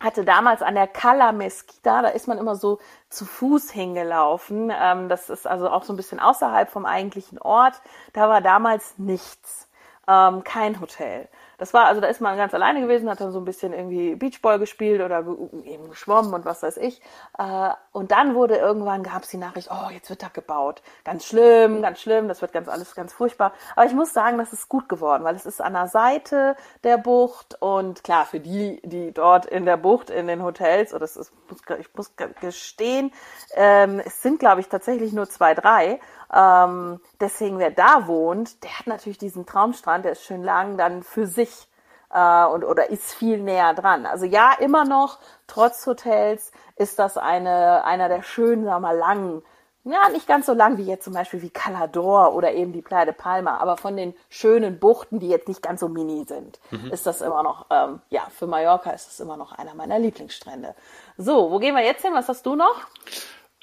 hatte 0.00 0.24
damals 0.24 0.60
an 0.62 0.74
der 0.74 0.86
Cala 0.86 1.32
Mesquita, 1.32 2.02
da 2.02 2.08
ist 2.08 2.28
man 2.28 2.38
immer 2.38 2.56
so 2.56 2.78
zu 3.08 3.24
Fuß 3.24 3.70
hingelaufen. 3.70 4.72
Ähm, 4.74 5.08
das 5.08 5.30
ist 5.30 5.46
also 5.46 5.70
auch 5.70 5.84
so 5.84 5.92
ein 5.92 5.96
bisschen 5.96 6.20
außerhalb 6.20 6.68
vom 6.70 6.84
eigentlichen 6.84 7.38
Ort. 7.38 7.80
Da 8.12 8.28
war 8.28 8.40
damals 8.40 8.98
nichts, 8.98 9.68
ähm, 10.06 10.44
kein 10.44 10.80
Hotel. 10.80 11.28
Das 11.58 11.74
war, 11.74 11.86
also 11.86 12.00
da 12.00 12.08
ist 12.08 12.20
man 12.20 12.36
ganz 12.36 12.54
alleine 12.54 12.80
gewesen, 12.80 13.08
hat 13.08 13.20
dann 13.20 13.32
so 13.32 13.38
ein 13.38 13.44
bisschen 13.44 13.72
irgendwie 13.72 14.14
Beachball 14.14 14.58
gespielt 14.58 15.00
oder 15.00 15.24
eben 15.64 15.88
geschwommen 15.88 16.34
und 16.34 16.44
was 16.44 16.62
weiß 16.62 16.76
ich. 16.78 17.00
Äh, 17.38 17.70
und 17.92 18.10
dann 18.10 18.34
wurde 18.34 18.56
irgendwann, 18.56 19.02
gab 19.02 19.22
es 19.22 19.30
die 19.30 19.36
Nachricht, 19.36 19.68
oh, 19.70 19.90
jetzt 19.90 20.10
wird 20.10 20.22
da 20.22 20.28
gebaut. 20.28 20.82
Ganz 21.04 21.24
schlimm, 21.24 21.82
ganz 21.82 22.00
schlimm, 22.00 22.28
das 22.28 22.42
wird 22.42 22.52
ganz 22.52 22.68
alles 22.68 22.94
ganz 22.94 23.12
furchtbar. 23.12 23.52
Aber 23.76 23.86
ich 23.86 23.94
muss 23.94 24.12
sagen, 24.12 24.38
das 24.38 24.52
ist 24.52 24.68
gut 24.68 24.88
geworden, 24.88 25.24
weil 25.24 25.36
es 25.36 25.46
ist 25.46 25.60
an 25.60 25.74
der 25.74 25.88
Seite 25.88 26.56
der 26.82 26.98
Bucht 26.98 27.56
und 27.60 28.04
klar, 28.04 28.26
für 28.26 28.40
die, 28.40 28.80
die 28.84 29.12
dort 29.12 29.46
in 29.46 29.64
der 29.64 29.76
Bucht, 29.76 30.10
in 30.10 30.26
den 30.26 30.42
Hotels, 30.42 30.92
oder 30.92 31.00
das 31.00 31.16
ist, 31.16 31.32
ich 31.78 31.94
muss 31.94 32.12
gestehen, 32.40 33.12
ähm, 33.54 34.00
es 34.04 34.22
sind, 34.22 34.38
glaube 34.38 34.60
ich, 34.60 34.68
tatsächlich 34.68 35.12
nur 35.12 35.28
zwei, 35.28 35.54
drei. 35.54 36.00
Ähm, 36.32 37.00
deswegen, 37.20 37.58
wer 37.58 37.70
da 37.70 38.06
wohnt, 38.06 38.62
der 38.64 38.78
hat 38.78 38.86
natürlich 38.86 39.18
diesen 39.18 39.46
Traumstrand, 39.46 40.04
der 40.04 40.12
ist 40.12 40.22
schön 40.22 40.42
lang, 40.42 40.76
dann 40.76 41.02
für 41.02 41.26
sich 41.26 41.68
äh, 42.12 42.44
und 42.46 42.64
oder 42.64 42.90
ist 42.90 43.12
viel 43.12 43.38
näher 43.38 43.74
dran. 43.74 44.06
Also 44.06 44.24
ja, 44.24 44.52
immer 44.58 44.84
noch, 44.84 45.18
trotz 45.46 45.86
Hotels, 45.86 46.52
ist 46.76 46.98
das 46.98 47.18
eine, 47.18 47.84
einer 47.84 48.08
der 48.08 48.22
schönen, 48.22 48.64
sagen 48.64 48.82
wir 48.82 48.88
mal, 48.88 48.96
langen, 48.96 49.42
ja, 49.86 50.08
nicht 50.08 50.26
ganz 50.26 50.46
so 50.46 50.54
lang 50.54 50.78
wie 50.78 50.84
jetzt 50.84 51.04
zum 51.04 51.12
Beispiel 51.12 51.42
wie 51.42 51.50
Calador 51.50 52.34
oder 52.34 52.52
eben 52.52 52.72
die 52.72 52.80
Playa 52.80 53.04
de 53.04 53.12
Palma, 53.12 53.58
aber 53.58 53.76
von 53.76 53.96
den 53.96 54.14
schönen 54.30 54.78
Buchten, 54.78 55.20
die 55.20 55.28
jetzt 55.28 55.46
nicht 55.46 55.60
ganz 55.60 55.80
so 55.80 55.88
mini 55.88 56.24
sind, 56.26 56.58
mhm. 56.70 56.90
ist 56.90 57.06
das 57.06 57.20
immer 57.20 57.42
noch, 57.42 57.66
ähm, 57.70 58.00
ja, 58.08 58.22
für 58.30 58.46
Mallorca 58.46 58.90
ist 58.90 59.10
es 59.10 59.20
immer 59.20 59.36
noch 59.36 59.52
einer 59.52 59.74
meiner 59.74 59.98
Lieblingsstrände. 59.98 60.74
So, 61.18 61.50
wo 61.50 61.58
gehen 61.58 61.74
wir 61.74 61.84
jetzt 61.84 62.00
hin? 62.00 62.14
Was 62.14 62.30
hast 62.30 62.46
du 62.46 62.54
noch? 62.54 62.86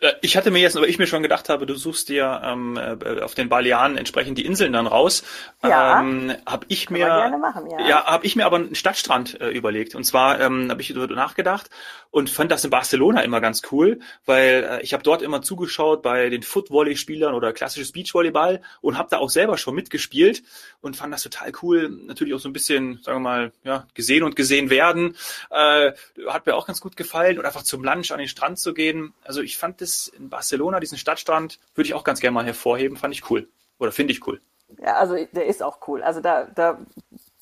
Äh, 0.02 0.14
ich 0.22 0.36
hatte 0.36 0.52
mir 0.52 0.60
jetzt, 0.60 0.76
aber 0.76 0.88
ich 0.88 1.00
mir 1.00 1.08
schon 1.08 1.24
gedacht 1.24 1.48
habe, 1.48 1.66
du 1.66 1.76
suchst 1.76 2.10
dir 2.10 2.42
ähm, 2.44 2.78
äh, 2.78 3.22
auf 3.22 3.36
den 3.36 3.48
Balearen 3.48 3.98
entsprechend 3.98 4.38
die 4.38 4.46
Inseln 4.46 4.74
dann 4.74 4.88
raus. 4.88 5.24
Ja. 5.64 6.02
Ähm, 6.02 6.34
habe 6.46 6.66
ich 6.68 6.90
mir, 6.90 7.38
machen, 7.40 7.70
ja. 7.70 7.88
ja 7.88 8.06
habe 8.06 8.26
ich 8.26 8.36
mir 8.36 8.46
aber 8.46 8.58
einen 8.58 8.76
Stadtstrand 8.76 9.40
äh, 9.40 9.50
überlegt. 9.50 9.96
Und 9.96 10.04
zwar 10.04 10.42
ähm, 10.42 10.70
habe 10.70 10.82
ich 10.82 10.94
darüber 10.94 11.16
nachgedacht 11.16 11.70
und 12.10 12.30
fand 12.30 12.52
das 12.52 12.64
in 12.64 12.70
Barcelona 12.72 13.22
immer 13.22 13.40
ganz 13.40 13.62
cool, 13.72 14.00
weil 14.26 14.68
äh, 14.70 14.82
ich 14.82 14.94
habe 14.94 15.04
dort 15.04 15.22
immer 15.22 15.42
zugeschaut 15.42 16.02
bei 16.02 16.30
den 16.30 16.44
Footvolley-Spielern 16.44 17.34
oder 17.34 17.54
klassisches 17.54 17.92
Beachvolleyball 17.92 18.62
und 18.82 18.98
habe 18.98 19.10
da 19.10 19.20
auch 19.20 19.30
selber 19.30 19.58
schon 19.58 19.76
mitgespielt 19.76 20.44
und 20.82 20.98
fand 20.98 21.14
das 21.14 21.24
total 21.24 21.52
cool. 21.62 21.90
Natürlich 21.90 22.34
auch 22.34 22.40
so 22.40 22.50
ein 22.50 22.54
bisschen, 22.54 23.00
sagen 23.04 23.18
wir 23.18 23.30
mal, 23.30 23.52
ja, 23.64 23.88
gesehen 23.94 24.24
und 24.24 24.36
gesehen 24.36 24.70
werden. 24.70 25.16
Äh, 25.52 25.92
hat 26.28 26.46
mir 26.46 26.56
auch 26.56 26.68
ganz 26.68 26.82
gut 26.82 26.98
gefallen 26.98 27.38
und 27.38 27.46
einfach 27.46 27.64
zum 27.64 27.84
Lunch 27.84 28.12
an 28.12 28.20
den 28.20 28.28
Strand 28.28 28.60
zu 28.60 28.74
gehen. 28.74 29.14
Also 29.24 29.42
ich 29.42 29.58
fand 29.58 29.80
das 29.80 29.91
Salinas 29.92 30.08
in 30.08 30.30
Barcelona, 30.30 30.80
diesen 30.80 30.98
Stadtstrand, 30.98 31.60
würde 31.76 31.88
ich 31.88 31.94
auch 31.94 32.04
ganz 32.04 32.20
gerne 32.20 32.34
mal 32.34 32.46
hervorheben, 32.46 32.98
fand 32.98 33.14
ich 33.14 33.30
cool. 33.30 33.48
Oder 33.80 33.92
finde 33.92 34.14
ich 34.14 34.26
cool. 34.28 34.42
Ja, 34.82 34.96
also 34.96 35.16
der 35.32 35.46
ist 35.46 35.64
auch 35.64 35.80
cool. 35.88 36.02
Also 36.02 36.22
da, 36.22 36.46
da 36.46 36.78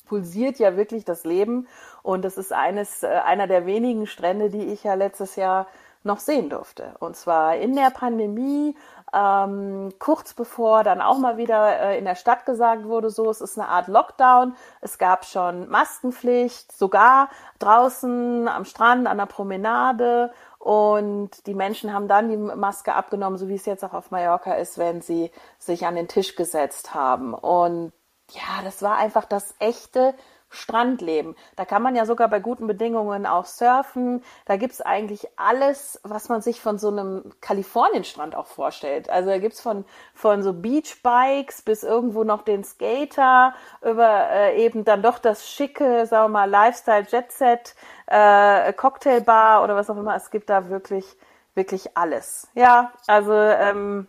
pulsiert 0.05 0.57
ja 0.57 0.75
wirklich 0.75 1.05
das 1.05 1.23
Leben 1.23 1.67
und 2.01 2.23
das 2.23 2.37
ist 2.37 2.51
eines, 2.51 3.03
äh, 3.03 3.07
einer 3.07 3.47
der 3.47 3.65
wenigen 3.65 4.07
Strände, 4.07 4.49
die 4.49 4.65
ich 4.65 4.83
ja 4.83 4.95
letztes 4.95 5.35
Jahr 5.35 5.67
noch 6.03 6.19
sehen 6.19 6.49
durfte. 6.49 6.95
Und 6.99 7.15
zwar 7.17 7.57
in 7.57 7.75
der 7.75 7.91
Pandemie, 7.91 8.75
ähm, 9.13 9.91
kurz 9.99 10.33
bevor 10.33 10.83
dann 10.83 11.01
auch 11.01 11.17
mal 11.17 11.37
wieder 11.37 11.79
äh, 11.79 11.97
in 11.97 12.05
der 12.05 12.15
Stadt 12.15 12.45
gesagt 12.45 12.85
wurde, 12.85 13.09
so, 13.09 13.29
es 13.29 13.41
ist 13.41 13.59
eine 13.59 13.67
Art 13.67 13.87
Lockdown. 13.87 14.55
Es 14.81 14.97
gab 14.97 15.25
schon 15.25 15.67
Maskenpflicht, 15.67 16.71
sogar 16.71 17.29
draußen 17.59 18.47
am 18.47 18.65
Strand, 18.65 19.07
an 19.07 19.17
der 19.17 19.25
Promenade. 19.25 20.31
Und 20.59 21.47
die 21.47 21.53
Menschen 21.53 21.93
haben 21.93 22.09
dann 22.09 22.29
die 22.29 22.37
Maske 22.37 22.93
abgenommen, 22.93 23.37
so 23.39 23.47
wie 23.47 23.55
es 23.55 23.65
jetzt 23.65 23.83
auch 23.83 23.93
auf 23.93 24.11
Mallorca 24.11 24.53
ist, 24.53 24.77
wenn 24.77 25.01
sie 25.01 25.31
sich 25.57 25.85
an 25.85 25.95
den 25.95 26.09
Tisch 26.09 26.35
gesetzt 26.35 26.93
haben. 26.93 27.33
Und 27.33 27.93
ja, 28.31 28.61
das 28.63 28.81
war 28.81 28.97
einfach 28.97 29.25
das 29.25 29.55
echte 29.59 30.13
Strandleben. 30.49 31.35
Da 31.55 31.65
kann 31.65 31.83
man 31.83 31.95
ja 31.95 32.05
sogar 32.05 32.27
bei 32.27 32.39
guten 32.39 32.65
Bedingungen 32.65 33.25
auch 33.25 33.45
surfen. 33.45 34.23
Da 34.45 34.57
gibt's 34.57 34.81
eigentlich 34.81 35.27
alles, 35.35 35.99
was 36.03 36.27
man 36.29 36.41
sich 36.41 36.59
von 36.59 36.79
so 36.79 36.89
einem 36.89 37.31
Kalifornienstrand 37.39 38.35
auch 38.35 38.47
vorstellt. 38.47 39.09
Also 39.09 39.29
da 39.29 39.37
gibt's 39.37 39.61
von, 39.61 39.85
von 40.13 40.41
so 40.41 40.53
Beachbikes 40.53 41.61
bis 41.61 41.83
irgendwo 41.83 42.23
noch 42.23 42.41
den 42.41 42.63
Skater 42.63 43.53
über 43.81 44.29
äh, 44.31 44.63
eben 44.63 44.85
dann 44.85 45.03
doch 45.03 45.19
das 45.19 45.47
schicke, 45.47 46.05
sagen 46.07 46.25
wir 46.25 46.39
mal, 46.39 46.49
Lifestyle 46.49 47.05
Jetset, 47.07 47.75
äh, 48.07 48.73
Cocktailbar 48.73 49.63
oder 49.63 49.75
was 49.75 49.89
auch 49.89 49.97
immer. 49.97 50.15
Es 50.15 50.31
gibt 50.31 50.49
da 50.49 50.69
wirklich, 50.69 51.05
wirklich 51.53 51.95
alles. 51.95 52.47
Ja, 52.55 52.91
also 53.05 53.33
ähm, 53.33 54.07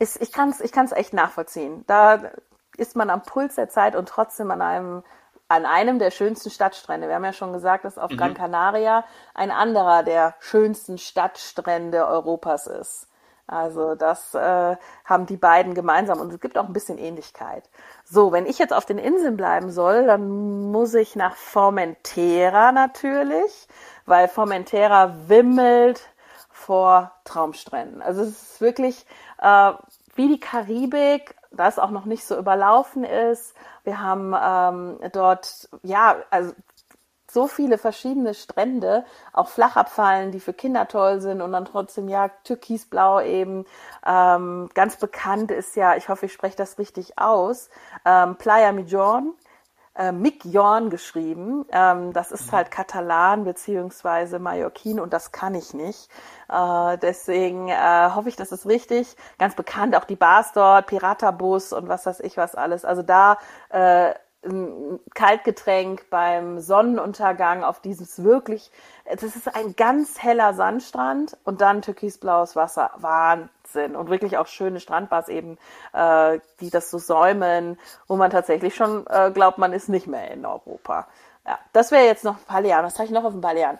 ist, 0.00 0.20
ich 0.20 0.32
kann 0.32 0.50
es 0.50 0.60
ich 0.60 0.72
kann's 0.72 0.92
echt 0.92 1.12
nachvollziehen. 1.12 1.84
Da 1.86 2.32
ist 2.76 2.96
man 2.96 3.10
am 3.10 3.22
Puls 3.22 3.56
der 3.56 3.68
Zeit 3.68 3.96
und 3.96 4.08
trotzdem 4.08 4.50
an 4.50 4.62
einem 4.62 5.02
an 5.48 5.64
einem 5.64 5.98
der 5.98 6.10
schönsten 6.10 6.50
Stadtstrände. 6.50 7.08
Wir 7.08 7.14
haben 7.14 7.24
ja 7.24 7.32
schon 7.32 7.52
gesagt, 7.52 7.84
dass 7.84 7.98
auf 7.98 8.10
mhm. 8.10 8.18
Gran 8.18 8.34
Canaria 8.34 9.04
ein 9.34 9.50
anderer 9.50 10.02
der 10.02 10.34
schönsten 10.40 10.98
Stadtstrände 10.98 12.06
Europas 12.06 12.66
ist. 12.66 13.08
Also 13.46 13.94
das 13.94 14.34
äh, 14.34 14.76
haben 15.06 15.24
die 15.24 15.38
beiden 15.38 15.72
gemeinsam 15.72 16.20
und 16.20 16.30
es 16.30 16.38
gibt 16.38 16.58
auch 16.58 16.66
ein 16.66 16.74
bisschen 16.74 16.98
Ähnlichkeit. 16.98 17.64
So, 18.04 18.30
wenn 18.30 18.44
ich 18.44 18.58
jetzt 18.58 18.74
auf 18.74 18.84
den 18.84 18.98
Inseln 18.98 19.38
bleiben 19.38 19.70
soll, 19.70 20.06
dann 20.06 20.70
muss 20.70 20.92
ich 20.92 21.16
nach 21.16 21.34
Formentera 21.34 22.72
natürlich, 22.72 23.68
weil 24.04 24.28
Formentera 24.28 25.14
wimmelt 25.28 26.10
vor 26.50 27.12
Traumstränden. 27.24 28.02
Also 28.02 28.20
es 28.20 28.28
ist 28.28 28.60
wirklich 28.60 29.06
äh, 29.40 29.72
wie 30.14 30.28
die 30.28 30.40
Karibik, 30.40 31.34
da 31.50 31.68
es 31.68 31.78
auch 31.78 31.90
noch 31.90 32.04
nicht 32.04 32.24
so 32.24 32.36
überlaufen 32.36 33.04
ist. 33.04 33.54
Wir 33.84 34.00
haben 34.00 34.34
ähm, 34.40 35.10
dort, 35.12 35.68
ja, 35.82 36.16
also 36.30 36.52
so 37.30 37.46
viele 37.46 37.76
verschiedene 37.76 38.32
Strände, 38.34 39.04
auch 39.32 39.48
Flachabfallen, 39.48 40.32
die 40.32 40.40
für 40.40 40.54
Kinder 40.54 40.88
toll 40.88 41.20
sind 41.20 41.42
und 41.42 41.52
dann 41.52 41.66
trotzdem 41.66 42.08
ja 42.08 42.28
türkisblau 42.44 43.20
eben. 43.20 43.66
Ähm, 44.06 44.70
ganz 44.74 44.96
bekannt 44.96 45.50
ist 45.50 45.76
ja, 45.76 45.96
ich 45.96 46.08
hoffe, 46.08 46.26
ich 46.26 46.32
spreche 46.32 46.56
das 46.56 46.78
richtig 46.78 47.18
aus, 47.18 47.68
ähm, 48.04 48.36
Playa 48.36 48.72
Mijon 48.72 49.34
äh, 49.98 50.12
Mick 50.12 50.44
Jorn 50.44 50.88
geschrieben. 50.90 51.66
Ähm, 51.72 52.12
das 52.12 52.30
ist 52.32 52.52
halt 52.52 52.70
Katalan 52.70 53.44
beziehungsweise 53.44 54.38
Mallorquin 54.38 55.00
und 55.00 55.12
das 55.12 55.32
kann 55.32 55.54
ich 55.54 55.74
nicht. 55.74 56.08
Äh, 56.48 56.96
deswegen 56.98 57.68
äh, 57.68 58.10
hoffe 58.14 58.28
ich, 58.28 58.36
das 58.36 58.52
ist 58.52 58.66
richtig. 58.66 59.16
Ganz 59.38 59.54
bekannt 59.56 59.96
auch 59.96 60.04
die 60.04 60.16
Bars 60.16 60.52
dort, 60.52 60.86
Piratabus 60.86 61.72
und 61.72 61.88
was 61.88 62.06
weiß 62.06 62.20
ich 62.20 62.36
was 62.36 62.54
alles. 62.54 62.84
Also 62.84 63.02
da 63.02 63.38
äh, 63.70 64.14
ein 64.44 65.00
Kaltgetränk 65.14 66.08
beim 66.10 66.60
Sonnenuntergang 66.60 67.64
auf 67.64 67.80
dieses 67.80 68.22
wirklich, 68.22 68.70
das 69.04 69.22
ist 69.22 69.54
ein 69.54 69.74
ganz 69.76 70.22
heller 70.22 70.54
Sandstrand 70.54 71.36
und 71.44 71.60
dann 71.60 71.82
türkisblaues 71.82 72.54
Wasser. 72.54 72.90
Wahnsinn. 72.96 73.96
Und 73.96 74.10
wirklich 74.10 74.38
auch 74.38 74.46
schöne 74.46 74.80
Strandbars 74.80 75.28
eben, 75.28 75.58
äh, 75.92 76.38
die 76.60 76.70
das 76.70 76.90
so 76.90 76.98
säumen, 76.98 77.78
wo 78.06 78.16
man 78.16 78.30
tatsächlich 78.30 78.74
schon 78.74 79.06
äh, 79.08 79.30
glaubt, 79.32 79.58
man 79.58 79.72
ist 79.72 79.88
nicht 79.88 80.06
mehr 80.06 80.30
in 80.30 80.46
Europa. 80.46 81.08
Ja, 81.46 81.58
das 81.72 81.90
wäre 81.90 82.04
jetzt 82.04 82.24
noch 82.24 82.38
Balearen. 82.40 82.84
Was 82.84 82.94
habe 82.94 83.06
ich 83.06 83.10
noch 83.10 83.24
auf 83.24 83.32
dem 83.32 83.40
Balearen? 83.40 83.78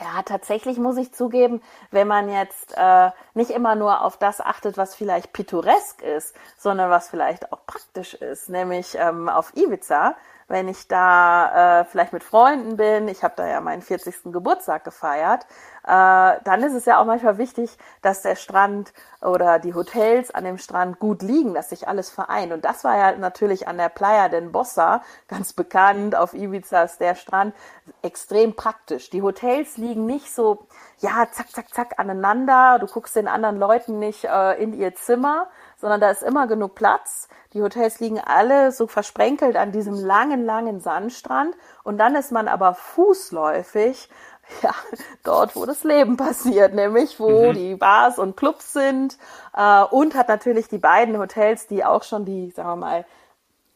Ja, 0.00 0.22
tatsächlich 0.22 0.78
muss 0.78 0.96
ich 0.96 1.12
zugeben, 1.12 1.60
wenn 1.90 2.06
man 2.06 2.28
jetzt 2.28 2.74
äh, 2.76 3.10
nicht 3.34 3.50
immer 3.50 3.74
nur 3.74 4.02
auf 4.04 4.16
das 4.16 4.40
achtet, 4.40 4.76
was 4.76 4.94
vielleicht 4.94 5.32
pittoresk 5.32 6.02
ist, 6.02 6.36
sondern 6.56 6.88
was 6.88 7.08
vielleicht 7.08 7.52
auch 7.52 7.66
praktisch 7.66 8.14
ist, 8.14 8.48
nämlich 8.48 8.96
ähm, 8.96 9.28
auf 9.28 9.56
Ibiza, 9.56 10.14
wenn 10.48 10.66
ich 10.66 10.88
da 10.88 11.80
äh, 11.80 11.84
vielleicht 11.84 12.12
mit 12.12 12.24
Freunden 12.24 12.76
bin, 12.76 13.06
ich 13.06 13.22
habe 13.22 13.34
da 13.36 13.46
ja 13.46 13.60
meinen 13.60 13.82
40. 13.82 14.32
Geburtstag 14.32 14.82
gefeiert, 14.82 15.44
äh, 15.84 16.40
dann 16.44 16.62
ist 16.62 16.72
es 16.72 16.86
ja 16.86 17.00
auch 17.00 17.04
manchmal 17.04 17.38
wichtig, 17.38 17.76
dass 18.02 18.22
der 18.22 18.34
Strand 18.36 18.92
oder 19.20 19.58
die 19.58 19.74
Hotels 19.74 20.30
an 20.30 20.44
dem 20.44 20.58
Strand 20.58 20.98
gut 20.98 21.22
liegen, 21.22 21.54
dass 21.54 21.68
sich 21.70 21.86
alles 21.86 22.10
vereint. 22.10 22.52
Und 22.52 22.64
das 22.64 22.84
war 22.84 22.96
ja 22.96 23.16
natürlich 23.16 23.68
an 23.68 23.78
der 23.78 23.88
Playa 23.88 24.28
den 24.28 24.52
Bossa, 24.52 25.02
ganz 25.28 25.52
bekannt, 25.52 26.16
auf 26.16 26.34
Ibiza 26.34 26.82
ist 26.82 27.00
der 27.00 27.14
Strand, 27.14 27.54
extrem 28.02 28.54
praktisch. 28.56 29.10
Die 29.10 29.22
Hotels 29.22 29.76
liegen 29.76 30.06
nicht 30.06 30.34
so, 30.34 30.66
ja, 30.98 31.26
zack, 31.30 31.50
zack, 31.50 31.68
zack 31.74 31.98
aneinander, 31.98 32.78
du 32.78 32.86
guckst 32.86 33.16
den 33.16 33.28
anderen 33.28 33.58
Leuten 33.58 33.98
nicht 33.98 34.24
äh, 34.24 34.62
in 34.62 34.72
ihr 34.72 34.94
Zimmer, 34.94 35.48
sondern 35.78 36.00
da 36.00 36.10
ist 36.10 36.22
immer 36.22 36.46
genug 36.46 36.74
Platz. 36.74 37.28
Die 37.54 37.62
Hotels 37.62 38.00
liegen 38.00 38.20
alle 38.20 38.72
so 38.72 38.86
versprenkelt 38.86 39.56
an 39.56 39.72
diesem 39.72 39.94
langen, 39.94 40.44
langen 40.44 40.80
Sandstrand 40.80 41.56
und 41.84 41.98
dann 41.98 42.14
ist 42.14 42.32
man 42.32 42.48
aber 42.48 42.74
fußläufig 42.74 44.10
ja, 44.62 44.74
dort, 45.24 45.56
wo 45.56 45.66
das 45.66 45.84
Leben 45.84 46.16
passiert, 46.16 46.74
nämlich 46.74 47.20
wo 47.20 47.50
mhm. 47.50 47.54
die 47.54 47.74
Bars 47.74 48.18
und 48.18 48.36
Clubs 48.36 48.72
sind 48.72 49.18
äh, 49.54 49.82
und 49.84 50.14
hat 50.14 50.28
natürlich 50.28 50.68
die 50.68 50.78
beiden 50.78 51.18
Hotels, 51.18 51.66
die 51.66 51.84
auch 51.84 52.02
schon 52.02 52.24
die, 52.24 52.50
sagen 52.50 52.68
wir 52.68 52.76
mal, 52.76 53.04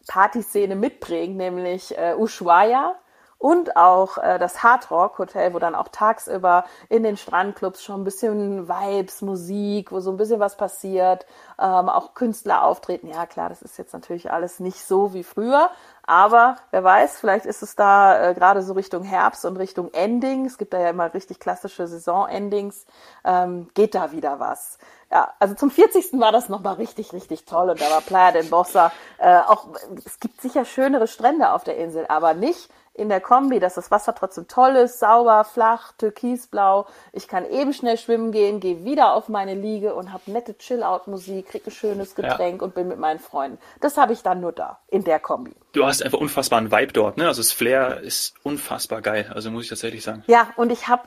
Partyszene 0.08 0.74
mitprägen, 0.74 1.36
nämlich 1.36 1.96
äh, 1.96 2.14
Ushuaia 2.16 2.96
und 3.42 3.76
auch 3.76 4.18
äh, 4.18 4.38
das 4.38 4.62
Hard 4.62 4.88
Rock 4.92 5.18
Hotel, 5.18 5.52
wo 5.52 5.58
dann 5.58 5.74
auch 5.74 5.88
tagsüber 5.88 6.64
in 6.88 7.02
den 7.02 7.16
Strandclubs 7.16 7.82
schon 7.82 8.02
ein 8.02 8.04
bisschen 8.04 8.68
Vibes, 8.68 9.20
Musik, 9.20 9.90
wo 9.90 9.98
so 9.98 10.12
ein 10.12 10.16
bisschen 10.16 10.38
was 10.38 10.56
passiert, 10.56 11.26
ähm, 11.58 11.88
auch 11.88 12.14
Künstler 12.14 12.62
auftreten. 12.62 13.08
Ja, 13.08 13.26
klar, 13.26 13.48
das 13.48 13.60
ist 13.60 13.78
jetzt 13.78 13.94
natürlich 13.94 14.30
alles 14.30 14.60
nicht 14.60 14.84
so 14.84 15.12
wie 15.12 15.24
früher, 15.24 15.70
aber 16.04 16.54
wer 16.70 16.84
weiß, 16.84 17.18
vielleicht 17.18 17.44
ist 17.44 17.64
es 17.64 17.74
da 17.74 18.30
äh, 18.30 18.34
gerade 18.34 18.62
so 18.62 18.74
Richtung 18.74 19.02
Herbst 19.02 19.44
und 19.44 19.56
Richtung 19.56 19.92
Ending. 19.92 20.46
Es 20.46 20.56
gibt 20.56 20.72
da 20.72 20.78
ja 20.78 20.90
immer 20.90 21.12
richtig 21.12 21.40
klassische 21.40 21.88
Saison-Endings. 21.88 22.86
Ähm, 23.24 23.70
geht 23.74 23.96
da 23.96 24.12
wieder 24.12 24.38
was? 24.38 24.78
Ja, 25.10 25.32
also 25.40 25.54
zum 25.54 25.70
40. 25.70 26.18
war 26.20 26.30
das 26.30 26.48
nochmal 26.48 26.74
richtig, 26.74 27.12
richtig 27.12 27.44
toll. 27.44 27.70
Und 27.70 27.80
da 27.80 27.90
war 27.90 28.00
Playa 28.02 28.32
del 28.32 28.44
Bossa. 28.44 28.92
Äh, 29.18 29.38
auch, 29.40 29.68
es 30.04 30.20
gibt 30.20 30.40
sicher 30.40 30.64
schönere 30.64 31.08
Strände 31.08 31.50
auf 31.52 31.64
der 31.64 31.76
Insel, 31.76 32.06
aber 32.08 32.34
nicht 32.34 32.70
in 32.94 33.08
der 33.08 33.20
Kombi, 33.20 33.58
dass 33.58 33.74
das 33.74 33.90
Wasser 33.90 34.14
trotzdem 34.14 34.48
toll 34.48 34.76
ist, 34.76 34.98
sauber, 34.98 35.44
flach, 35.44 35.92
türkisblau. 35.98 36.86
Ich 37.12 37.26
kann 37.26 37.48
eben 37.48 37.72
schnell 37.72 37.96
schwimmen 37.96 38.32
gehen, 38.32 38.60
gehe 38.60 38.84
wieder 38.84 39.14
auf 39.14 39.28
meine 39.28 39.54
Liege 39.54 39.94
und 39.94 40.12
habe 40.12 40.30
nette 40.30 40.56
Chill-Out-Musik, 40.56 41.48
kriege 41.48 41.66
ein 41.66 41.70
schönes 41.70 42.14
Getränk 42.14 42.60
ja. 42.60 42.64
und 42.66 42.74
bin 42.74 42.88
mit 42.88 42.98
meinen 42.98 43.18
Freunden. 43.18 43.58
Das 43.80 43.96
habe 43.96 44.12
ich 44.12 44.22
dann 44.22 44.40
nur 44.40 44.52
da, 44.52 44.78
in 44.88 45.04
der 45.04 45.20
Kombi. 45.20 45.54
Du 45.72 45.86
hast 45.86 46.02
einfach 46.02 46.18
unfassbaren 46.18 46.70
Vibe 46.70 46.92
dort, 46.92 47.16
ne? 47.16 47.26
Also 47.26 47.40
das 47.40 47.52
Flair 47.52 48.00
ist 48.00 48.34
unfassbar 48.42 49.00
geil, 49.00 49.30
also 49.34 49.50
muss 49.50 49.64
ich 49.64 49.70
tatsächlich 49.70 50.04
sagen. 50.04 50.22
Ja, 50.26 50.52
und 50.56 50.70
ich 50.70 50.88
habe 50.88 51.04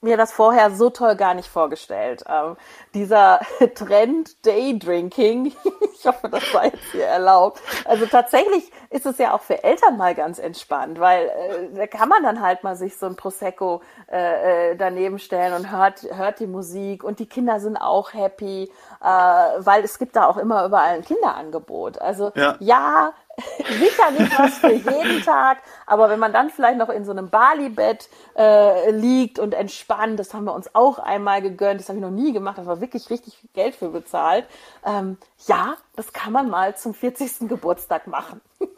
mir 0.00 0.16
das 0.16 0.32
vorher 0.32 0.70
so 0.70 0.90
toll 0.90 1.16
gar 1.16 1.34
nicht 1.34 1.48
vorgestellt. 1.48 2.24
Ähm, 2.28 2.56
dieser 2.94 3.40
Trend 3.74 4.46
Daydrinking, 4.46 5.46
ich 5.94 6.06
hoffe, 6.06 6.28
das 6.28 6.54
war 6.54 6.66
jetzt 6.66 6.84
hier 6.92 7.06
erlaubt. 7.06 7.60
Also 7.84 8.06
tatsächlich 8.06 8.70
ist 8.90 9.06
es 9.06 9.18
ja 9.18 9.34
auch 9.34 9.40
für 9.40 9.64
Eltern 9.64 9.96
mal 9.96 10.14
ganz 10.14 10.38
entspannt, 10.38 11.00
weil 11.00 11.26
äh, 11.26 11.74
da 11.74 11.86
kann 11.86 12.08
man 12.08 12.22
dann 12.22 12.40
halt 12.40 12.62
mal 12.62 12.76
sich 12.76 12.96
so 12.96 13.06
ein 13.06 13.16
Prosecco 13.16 13.82
äh, 14.10 14.70
äh, 14.70 14.76
daneben 14.76 15.18
stellen 15.18 15.54
und 15.54 15.72
hört, 15.72 16.02
hört 16.14 16.38
die 16.40 16.46
Musik 16.46 17.02
und 17.02 17.18
die 17.18 17.26
Kinder 17.26 17.58
sind 17.58 17.76
auch 17.76 18.14
happy, 18.14 18.70
äh, 19.02 19.04
weil 19.04 19.82
es 19.82 19.98
gibt 19.98 20.14
da 20.14 20.26
auch 20.26 20.36
immer 20.36 20.64
überall 20.64 20.94
ein 20.94 21.04
Kinderangebot. 21.04 22.00
Also 22.00 22.32
ja, 22.34 22.56
ja 22.60 23.12
sicher 23.68 24.10
nicht 24.10 24.38
was 24.38 24.58
für 24.58 24.72
jeden 24.72 25.22
Tag, 25.22 25.58
aber 25.86 26.10
wenn 26.10 26.18
man 26.18 26.32
dann 26.32 26.50
vielleicht 26.50 26.78
noch 26.78 26.88
in 26.88 27.04
so 27.04 27.12
einem 27.12 27.30
Bali-Bett 27.30 28.08
äh, 28.36 28.90
liegt 28.90 29.38
und 29.38 29.54
entspannt, 29.54 30.18
das 30.18 30.34
haben 30.34 30.44
wir 30.44 30.54
uns 30.54 30.74
auch 30.74 30.98
einmal 30.98 31.40
gegönnt, 31.42 31.80
das 31.80 31.88
habe 31.88 31.98
ich 31.98 32.04
noch 32.04 32.10
nie 32.10 32.32
gemacht, 32.32 32.58
da 32.58 32.66
war 32.66 32.80
wirklich 32.80 33.10
richtig 33.10 33.36
viel 33.36 33.50
Geld 33.54 33.74
für 33.76 33.90
bezahlt. 33.90 34.46
Ähm, 34.84 35.18
ja, 35.46 35.76
das 35.96 36.12
kann 36.12 36.32
man 36.32 36.50
mal 36.50 36.76
zum 36.76 36.94
40. 36.94 37.48
Geburtstag 37.48 38.06
machen. 38.06 38.40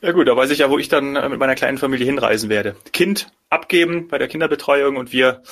ja 0.00 0.12
gut, 0.12 0.28
da 0.28 0.36
weiß 0.36 0.50
ich 0.50 0.58
ja, 0.58 0.70
wo 0.70 0.78
ich 0.78 0.88
dann 0.88 1.16
äh, 1.16 1.28
mit 1.28 1.40
meiner 1.40 1.54
kleinen 1.54 1.78
Familie 1.78 2.06
hinreisen 2.06 2.50
werde. 2.50 2.76
Kind 2.92 3.32
abgeben 3.48 4.08
bei 4.08 4.18
der 4.18 4.28
Kinderbetreuung 4.28 4.96
und 4.96 5.12
wir 5.12 5.42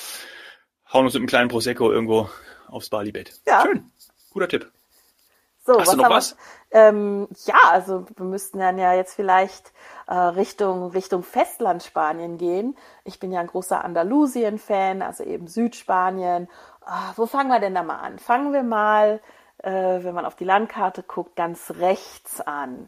hauen 0.91 1.05
uns 1.05 1.13
mit 1.13 1.21
einem 1.21 1.27
kleinen 1.27 1.49
Prosecco 1.49 1.91
irgendwo 1.91 2.29
aufs 2.67 2.89
Bali-Bett. 2.89 3.33
Ja. 3.45 3.63
Schön. 3.63 3.91
Guter 4.31 4.47
Tipp. 4.47 4.71
So, 5.65 5.79
Hast 5.79 5.87
was 5.87 5.95
du 5.95 6.01
noch 6.01 6.09
was? 6.09 6.35
Ähm, 6.71 7.27
ja, 7.45 7.57
also 7.71 8.05
wir 8.15 8.25
müssten 8.25 8.59
dann 8.59 8.77
ja 8.77 8.93
jetzt 8.93 9.15
vielleicht 9.15 9.73
äh, 10.07 10.13
Richtung, 10.13 10.91
Richtung 10.91 11.23
Festland 11.23 11.83
Spanien 11.83 12.37
gehen. 12.37 12.77
Ich 13.05 13.19
bin 13.19 13.31
ja 13.31 13.39
ein 13.39 13.47
großer 13.47 13.83
Andalusien-Fan, 13.83 15.01
also 15.01 15.23
eben 15.23 15.47
Südspanien. 15.47 16.47
Oh, 16.85 17.13
wo 17.15 17.25
fangen 17.25 17.49
wir 17.49 17.59
denn 17.59 17.75
da 17.75 17.83
mal 17.83 17.99
an? 17.99 18.19
Fangen 18.19 18.53
wir 18.53 18.63
mal, 18.63 19.19
äh, 19.63 19.71
wenn 19.71 20.13
man 20.13 20.25
auf 20.25 20.35
die 20.35 20.45
Landkarte 20.45 21.03
guckt, 21.03 21.35
ganz 21.35 21.71
rechts 21.79 22.39
an. 22.41 22.87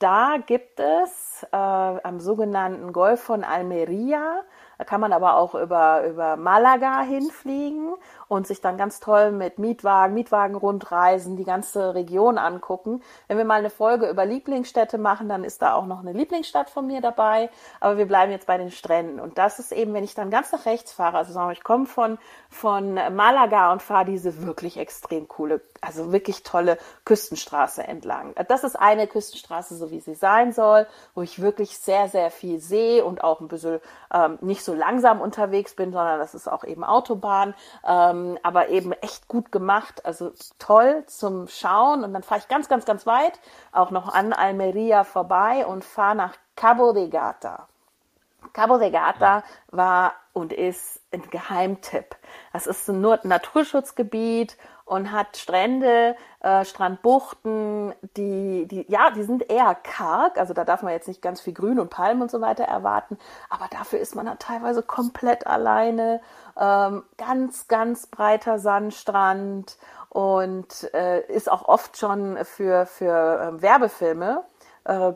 Da 0.00 0.38
gibt 0.44 0.80
es 0.80 1.46
äh, 1.52 1.56
am 1.56 2.20
sogenannten 2.20 2.92
Golf 2.92 3.20
von 3.20 3.44
Almeria, 3.44 4.42
da 4.78 4.84
kann 4.84 5.02
man 5.02 5.12
aber 5.12 5.36
auch 5.36 5.54
über, 5.54 6.06
über 6.06 6.36
Malaga 6.38 7.02
hinfliegen 7.02 7.92
und 8.30 8.46
sich 8.46 8.60
dann 8.60 8.76
ganz 8.76 9.00
toll 9.00 9.32
mit 9.32 9.58
Mietwagen, 9.58 10.14
Mietwagenrundreisen 10.14 11.36
die 11.36 11.44
ganze 11.44 11.96
Region 11.96 12.38
angucken. 12.38 13.02
Wenn 13.26 13.38
wir 13.38 13.44
mal 13.44 13.58
eine 13.58 13.70
Folge 13.70 14.08
über 14.08 14.24
Lieblingsstädte 14.24 14.98
machen, 14.98 15.28
dann 15.28 15.42
ist 15.42 15.62
da 15.62 15.74
auch 15.74 15.84
noch 15.84 15.98
eine 15.98 16.12
Lieblingsstadt 16.12 16.70
von 16.70 16.86
mir 16.86 17.00
dabei. 17.00 17.50
Aber 17.80 17.98
wir 17.98 18.06
bleiben 18.06 18.30
jetzt 18.30 18.46
bei 18.46 18.56
den 18.56 18.70
Stränden. 18.70 19.18
Und 19.18 19.36
das 19.36 19.58
ist 19.58 19.72
eben, 19.72 19.94
wenn 19.94 20.04
ich 20.04 20.14
dann 20.14 20.30
ganz 20.30 20.52
nach 20.52 20.64
rechts 20.64 20.92
fahre, 20.92 21.18
also 21.18 21.32
sagen 21.32 21.48
wir, 21.48 21.54
ich 21.54 21.64
komme 21.64 21.86
von, 21.86 22.18
von 22.48 22.94
Malaga 22.94 23.72
und 23.72 23.82
fahre 23.82 24.04
diese 24.04 24.46
wirklich 24.46 24.76
extrem 24.76 25.26
coole, 25.26 25.60
also 25.80 26.12
wirklich 26.12 26.44
tolle 26.44 26.78
Küstenstraße 27.04 27.82
entlang. 27.82 28.36
Das 28.46 28.62
ist 28.62 28.76
eine 28.76 29.08
Küstenstraße, 29.08 29.74
so 29.74 29.90
wie 29.90 29.98
sie 29.98 30.14
sein 30.14 30.52
soll, 30.52 30.86
wo 31.16 31.22
ich 31.22 31.42
wirklich 31.42 31.78
sehr, 31.78 32.08
sehr 32.08 32.30
viel 32.30 32.60
sehe 32.60 33.04
und 33.04 33.24
auch 33.24 33.40
ein 33.40 33.48
bisschen 33.48 33.80
ähm, 34.14 34.38
nicht 34.40 34.62
so 34.62 34.72
langsam 34.72 35.20
unterwegs 35.20 35.74
bin, 35.74 35.90
sondern 35.90 36.20
das 36.20 36.36
ist 36.36 36.46
auch 36.46 36.62
eben 36.62 36.84
Autobahn. 36.84 37.54
Ähm, 37.84 38.19
ähm, 38.20 38.38
aber 38.42 38.68
eben 38.68 38.92
echt 38.92 39.28
gut 39.28 39.52
gemacht, 39.52 40.04
also 40.04 40.32
toll 40.58 41.04
zum 41.06 41.48
Schauen. 41.48 42.04
Und 42.04 42.12
dann 42.12 42.22
fahre 42.22 42.40
ich 42.40 42.48
ganz, 42.48 42.68
ganz, 42.68 42.84
ganz 42.84 43.06
weit, 43.06 43.38
auch 43.72 43.90
noch 43.90 44.12
an 44.12 44.32
Almeria 44.32 45.04
vorbei 45.04 45.66
und 45.66 45.84
fahre 45.84 46.16
nach 46.16 46.36
Cabo 46.56 46.92
de 46.92 47.08
Gata. 47.08 47.68
Cabo 48.52 48.78
de 48.78 48.90
Gata 48.90 49.42
war 49.70 50.14
und 50.32 50.52
ist 50.52 51.00
ein 51.12 51.22
Geheimtipp. 51.30 52.16
Das 52.52 52.66
ist 52.66 52.88
ein 52.88 53.00
Naturschutzgebiet 53.00 54.56
und 54.90 55.12
hat 55.12 55.36
Strände, 55.36 56.16
äh, 56.40 56.64
Strandbuchten, 56.64 57.94
die, 58.16 58.66
die, 58.66 58.84
ja, 58.88 59.12
die 59.12 59.22
sind 59.22 59.48
eher 59.48 59.76
karg, 59.76 60.36
also 60.36 60.52
da 60.52 60.64
darf 60.64 60.82
man 60.82 60.92
jetzt 60.92 61.06
nicht 61.06 61.22
ganz 61.22 61.40
viel 61.40 61.52
Grün 61.52 61.78
und 61.78 61.90
Palmen 61.90 62.22
und 62.22 62.30
so 62.30 62.40
weiter 62.40 62.64
erwarten, 62.64 63.16
aber 63.48 63.68
dafür 63.70 64.00
ist 64.00 64.16
man 64.16 64.26
dann 64.26 64.40
teilweise 64.40 64.82
komplett 64.82 65.46
alleine, 65.46 66.20
ähm, 66.58 67.04
ganz, 67.18 67.68
ganz 67.68 68.08
breiter 68.08 68.58
Sandstrand 68.58 69.78
und 70.08 70.92
äh, 70.92 71.20
ist 71.32 71.52
auch 71.52 71.68
oft 71.68 71.96
schon 71.96 72.44
für, 72.44 72.84
für 72.86 73.54
äh, 73.58 73.62
Werbefilme 73.62 74.44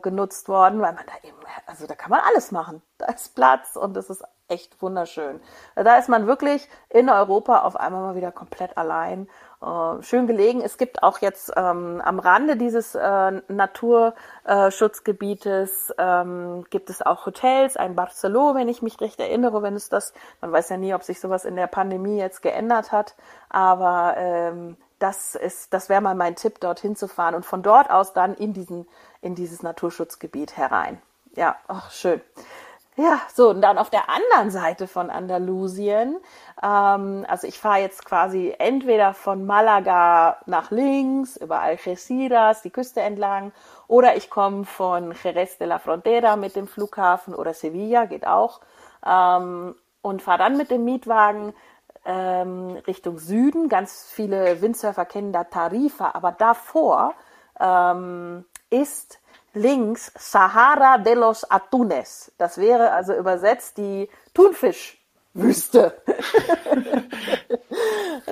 genutzt 0.03 0.47
worden, 0.47 0.79
weil 0.79 0.93
man 0.93 1.05
da 1.07 1.27
eben, 1.27 1.37
also 1.65 1.87
da 1.87 1.95
kann 1.95 2.11
man 2.11 2.21
alles 2.21 2.51
machen. 2.51 2.83
Da 2.99 3.07
ist 3.07 3.33
Platz 3.33 3.75
und 3.75 3.97
es 3.97 4.11
ist 4.11 4.23
echt 4.47 4.81
wunderschön. 4.81 5.41
Da 5.75 5.97
ist 5.97 6.07
man 6.09 6.25
wirklich 6.27 6.67
in 6.89 7.09
Europa 7.09 7.63
auf 7.63 7.75
einmal 7.75 8.01
mal 8.01 8.15
wieder 8.15 8.31
komplett 8.31 8.77
allein 8.77 9.27
äh, 9.61 10.01
schön 10.03 10.27
gelegen. 10.27 10.61
Es 10.61 10.77
gibt 10.77 11.03
auch 11.03 11.17
jetzt 11.19 11.51
ähm, 11.55 12.01
am 12.03 12.19
Rande 12.19 12.55
dieses 12.55 12.95
äh, 12.95 13.41
Naturschutzgebietes 13.47 15.93
äh, 15.97 16.21
ähm, 16.21 16.65
gibt 16.69 16.89
es 16.89 17.01
auch 17.01 17.25
Hotels, 17.25 17.75
ein 17.77 17.95
Barcelona, 17.95 18.59
wenn 18.59 18.69
ich 18.69 18.81
mich 18.81 18.99
recht 19.01 19.19
erinnere, 19.19 19.61
wenn 19.63 19.75
es 19.75 19.89
das, 19.89 20.13
man 20.41 20.51
weiß 20.51 20.69
ja 20.69 20.77
nie, 20.77 20.93
ob 20.93 21.03
sich 21.03 21.19
sowas 21.19 21.45
in 21.45 21.55
der 21.55 21.67
Pandemie 21.67 22.17
jetzt 22.17 22.41
geändert 22.41 22.91
hat, 22.91 23.15
aber 23.49 24.15
ähm, 24.17 24.77
das 24.99 25.35
ist, 25.35 25.73
das 25.73 25.89
wäre 25.89 26.01
mal 26.01 26.15
mein 26.15 26.35
Tipp, 26.35 26.59
dorthin 26.59 26.95
zu 26.95 27.07
fahren 27.07 27.35
und 27.35 27.45
von 27.45 27.63
dort 27.63 27.89
aus 27.89 28.13
dann 28.13 28.35
in 28.35 28.53
diesen, 28.53 28.87
in 29.21 29.35
dieses 29.35 29.63
Naturschutzgebiet 29.63 30.57
herein. 30.57 31.01
Ja, 31.35 31.55
ach, 31.67 31.91
schön. 31.91 32.21
Ja, 32.97 33.19
so, 33.33 33.49
und 33.49 33.61
dann 33.61 33.77
auf 33.77 33.89
der 33.89 34.09
anderen 34.09 34.51
Seite 34.51 34.87
von 34.87 35.09
Andalusien, 35.09 36.17
ähm, 36.63 37.25
also 37.27 37.45
ich 37.45 37.59
fahre 37.59 37.79
jetzt 37.81 38.05
quasi 38.05 38.55
entweder 38.57 39.13
von 39.13 39.45
Malaga 39.45 40.37
nach 40.45 40.71
links, 40.71 41.35
über 41.35 41.59
Algeciras, 41.59 42.61
die 42.61 42.69
Küste 42.69 43.01
entlang, 43.01 43.51
oder 43.89 44.15
ich 44.15 44.29
komme 44.29 44.63
von 44.63 45.13
Jerez 45.21 45.57
de 45.57 45.67
la 45.67 45.79
Frontera 45.79 46.37
mit 46.37 46.55
dem 46.55 46.67
Flughafen 46.67 47.35
oder 47.35 47.53
Sevilla, 47.53 48.05
geht 48.05 48.25
auch, 48.25 48.61
ähm, 49.05 49.75
und 50.01 50.21
fahre 50.21 50.39
dann 50.39 50.55
mit 50.55 50.71
dem 50.71 50.85
Mietwagen 50.85 51.53
ähm, 52.05 52.77
Richtung 52.87 53.17
Süden. 53.17 53.67
Ganz 53.67 54.09
viele 54.09 54.61
Windsurfer 54.61 55.03
kennen 55.03 55.33
da 55.33 55.43
Tarifa, 55.43 56.11
aber 56.13 56.31
davor 56.31 57.13
ähm, 57.59 58.45
ist 58.69 59.19
links 59.55 60.11
Sahara 60.17 60.97
de 60.97 61.15
los 61.15 61.49
Atunes. 61.49 62.31
Das 62.37 62.57
wäre 62.57 62.91
also 62.91 63.13
übersetzt 63.13 63.77
die 63.77 64.09
Thunfischwüste. 64.33 65.93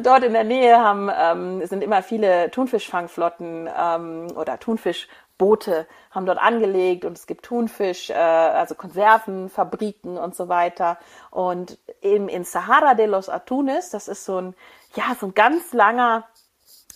Dort 0.01 0.23
in 0.23 0.33
der 0.33 0.43
Nähe 0.43 0.79
haben, 0.79 1.09
ähm, 1.15 1.65
sind 1.65 1.83
immer 1.83 2.03
viele 2.03 2.51
Thunfischfangflotten 2.51 3.69
ähm, 3.75 4.27
oder 4.35 4.59
Thunfischboote 4.59 5.87
haben 6.11 6.25
dort 6.25 6.39
angelegt 6.39 7.05
und 7.05 7.17
es 7.17 7.27
gibt 7.27 7.45
Thunfisch, 7.45 8.09
äh, 8.09 8.13
also 8.13 8.75
Konservenfabriken 8.75 10.17
und 10.17 10.35
so 10.35 10.49
weiter. 10.49 10.97
Und 11.31 11.77
eben 12.01 12.27
in 12.27 12.43
Sahara 12.43 12.95
de 12.95 13.05
los 13.05 13.29
Atunes, 13.29 13.89
das 13.89 14.07
ist 14.07 14.25
so 14.25 14.39
ein, 14.39 14.55
ja, 14.95 15.15
so 15.19 15.27
ein 15.27 15.33
ganz 15.33 15.73
langer 15.73 16.25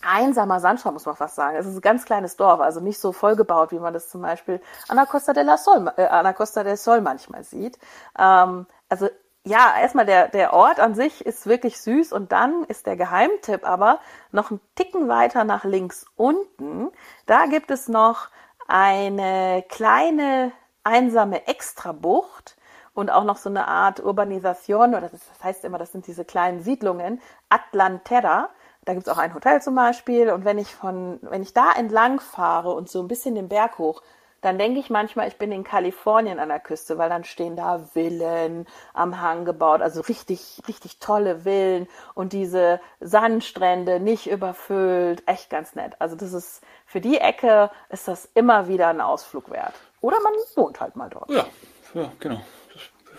einsamer 0.01 0.59
Sandstrand, 0.59 0.93
muss 0.93 1.05
man 1.05 1.15
fast 1.15 1.35
sagen. 1.35 1.57
Es 1.57 1.65
ist 1.65 1.75
ein 1.75 1.81
ganz 1.81 2.05
kleines 2.05 2.35
Dorf, 2.35 2.59
also 2.59 2.79
nicht 2.79 2.99
so 2.99 3.11
vollgebaut, 3.11 3.71
wie 3.71 3.79
man 3.79 3.93
das 3.93 4.09
zum 4.09 4.21
Beispiel 4.21 4.61
an 4.87 4.97
der 4.97 5.05
Costa 5.05 5.33
del 5.33 5.45
Sol, 5.57 5.91
äh, 5.97 6.05
an 6.05 6.23
der 6.23 6.33
Costa 6.33 6.63
del 6.63 6.77
Sol 6.77 7.01
manchmal 7.01 7.43
sieht. 7.43 7.79
Ähm, 8.17 8.67
also 8.89 9.09
ja, 9.43 9.75
erstmal 9.79 10.05
der, 10.05 10.27
der 10.27 10.53
Ort 10.53 10.79
an 10.79 10.93
sich 10.93 11.25
ist 11.25 11.47
wirklich 11.47 11.79
süß 11.81 12.11
und 12.11 12.33
dann 12.33 12.65
ist 12.65 12.85
der 12.85 12.97
Geheimtipp 12.97 13.65
aber 13.65 13.99
noch 14.31 14.51
ein 14.51 14.59
Ticken 14.75 15.07
weiter 15.07 15.45
nach 15.45 15.63
links 15.63 16.05
unten. 16.15 16.91
Da 17.25 17.45
gibt 17.45 17.71
es 17.71 17.87
noch 17.87 18.27
eine 18.67 19.63
kleine 19.69 20.51
einsame 20.83 21.47
Extrabucht 21.47 22.57
und 22.93 23.09
auch 23.09 23.23
noch 23.23 23.37
so 23.37 23.49
eine 23.49 23.67
Art 23.67 24.03
Urbanisation, 24.03 24.95
oder 24.95 25.09
das 25.09 25.21
heißt 25.43 25.63
immer, 25.63 25.77
das 25.77 25.91
sind 25.91 26.07
diese 26.07 26.25
kleinen 26.25 26.61
Siedlungen, 26.61 27.21
Atlantera. 27.47 28.49
Da 28.87 28.93
gibt's 28.93 29.09
auch 29.09 29.17
ein 29.17 29.33
Hotel 29.33 29.61
zum 29.61 29.75
Beispiel. 29.75 30.29
Und 30.29 30.45
wenn 30.45 30.57
ich 30.57 30.73
von, 30.73 31.19
wenn 31.21 31.43
ich 31.43 31.53
da 31.53 31.73
entlang 31.73 32.21
fahre 32.21 32.71
und 32.71 32.89
so 32.89 33.01
ein 33.01 33.09
bisschen 33.09 33.35
den 33.35 33.49
Berg 33.49 33.79
hoch, 33.79 34.01
dann 34.39 34.57
denke 34.57 34.79
ich 34.79 34.89
manchmal, 34.89 35.27
ich 35.27 35.37
bin 35.37 35.51
in 35.51 35.65
Kalifornien 35.65 36.39
an 36.39 36.47
der 36.47 36.61
Küste, 36.61 36.97
weil 36.97 37.09
dann 37.09 37.25
stehen 37.25 37.57
da 37.57 37.79
Villen 37.79 38.65
am 38.93 39.19
Hang 39.19 39.43
gebaut, 39.43 39.81
also 39.81 39.99
richtig, 39.99 40.61
richtig 40.69 40.99
tolle 40.99 41.39
Villen 41.43 41.87
und 42.13 42.31
diese 42.31 42.79
Sandstrände 43.01 43.99
nicht 43.99 44.29
überfüllt, 44.29 45.21
echt 45.27 45.49
ganz 45.49 45.75
nett. 45.75 45.93
Also 45.99 46.15
das 46.15 46.31
ist, 46.31 46.61
für 46.85 47.01
die 47.01 47.17
Ecke 47.17 47.69
ist 47.89 48.07
das 48.07 48.29
immer 48.35 48.69
wieder 48.69 48.87
ein 48.87 49.01
Ausflug 49.01 49.51
wert. 49.51 49.73
Oder 49.99 50.17
man 50.21 50.31
wohnt 50.55 50.79
halt 50.79 50.95
mal 50.95 51.09
dort. 51.09 51.29
Ja, 51.29 51.45
ja, 51.93 52.09
genau 52.19 52.39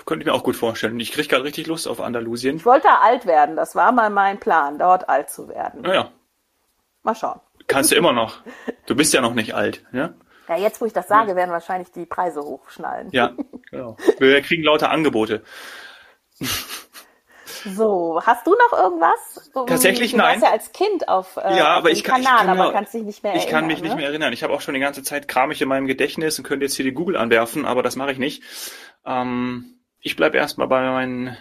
könnte 0.09 0.23
ich 0.23 0.27
mir 0.27 0.33
auch 0.33 0.42
gut 0.42 0.57
vorstellen. 0.57 0.99
Ich 1.01 1.12
kriege 1.12 1.29
gerade 1.29 1.44
richtig 1.44 1.66
Lust 1.66 1.87
auf 1.87 2.01
Andalusien. 2.01 2.57
Ich 2.57 2.64
wollte 2.64 2.88
alt 3.03 3.27
werden. 3.27 3.57
Das 3.57 3.77
war 3.77 3.92
mal 3.92 4.09
mein 4.09 4.40
Plan, 4.40 4.79
dort 4.79 5.07
alt 5.07 5.29
zu 5.29 5.49
werden. 5.49 5.83
Naja. 5.83 6.11
Mal 7.03 7.14
schauen. 7.14 7.40
Kannst 7.66 7.92
du 7.92 7.97
immer 7.97 8.12
noch. 8.12 8.40
Du 8.87 8.97
bist 8.97 9.12
ja 9.12 9.21
noch 9.21 9.35
nicht 9.35 9.55
alt, 9.55 9.85
ja? 9.92 10.14
Ja, 10.49 10.57
jetzt, 10.57 10.81
wo 10.81 10.87
ich 10.87 10.94
das 10.94 11.09
sage, 11.09 11.37
werden 11.37 11.51
wahrscheinlich 11.51 11.92
die 11.92 12.07
Preise 12.07 12.40
hochschnallen. 12.40 13.11
Ja, 13.11 13.35
genau. 13.71 13.99
Wir 14.18 14.40
kriegen 14.40 14.62
lauter 14.62 14.90
Angebote. 14.90 15.42
So, 17.64 18.23
hast 18.25 18.47
du 18.47 18.53
noch 18.53 18.79
irgendwas? 18.79 19.51
Tatsächlich 19.66 20.12
du 20.12 20.18
nein. 20.18 20.38
Du 20.38 20.42
warst 20.42 20.44
ja 20.44 20.53
als 20.53 20.73
Kind 20.73 21.09
auf, 21.09 21.37
äh, 21.38 21.57
ja, 21.57 21.66
aber 21.66 21.90
ich 21.90 22.05
kann, 22.05 22.23
Kanal, 22.23 22.42
ich 22.42 22.47
kann, 22.47 22.61
aber 22.61 22.73
kannst 22.73 22.94
dich 22.94 23.03
nicht 23.03 23.25
mehr 23.25 23.35
ich 23.35 23.47
erinnern. 23.47 23.49
Ich 23.49 23.53
kann 23.53 23.66
mich 23.66 23.79
ne? 23.81 23.88
nicht 23.88 23.97
mehr 23.97 24.07
erinnern. 24.07 24.33
Ich 24.33 24.44
habe 24.44 24.55
auch 24.55 24.61
schon 24.61 24.75
die 24.75 24.81
ganze 24.81 25.03
Zeit 25.03 25.27
kram 25.27 25.51
ich 25.51 25.61
in 25.61 25.68
meinem 25.68 25.88
Gedächtnis 25.88 26.38
und 26.38 26.44
könnte 26.44 26.64
jetzt 26.64 26.77
hier 26.77 26.85
die 26.85 26.92
Google 26.92 27.16
anwerfen, 27.16 27.66
aber 27.66 27.83
das 27.83 27.97
mache 27.97 28.12
ich 28.12 28.18
nicht. 28.18 28.44
Ähm, 29.05 29.78
ich 30.00 30.16
bleibe 30.16 30.38
erstmal 30.38 30.68
bei 30.68 30.80
meinen 30.82 31.37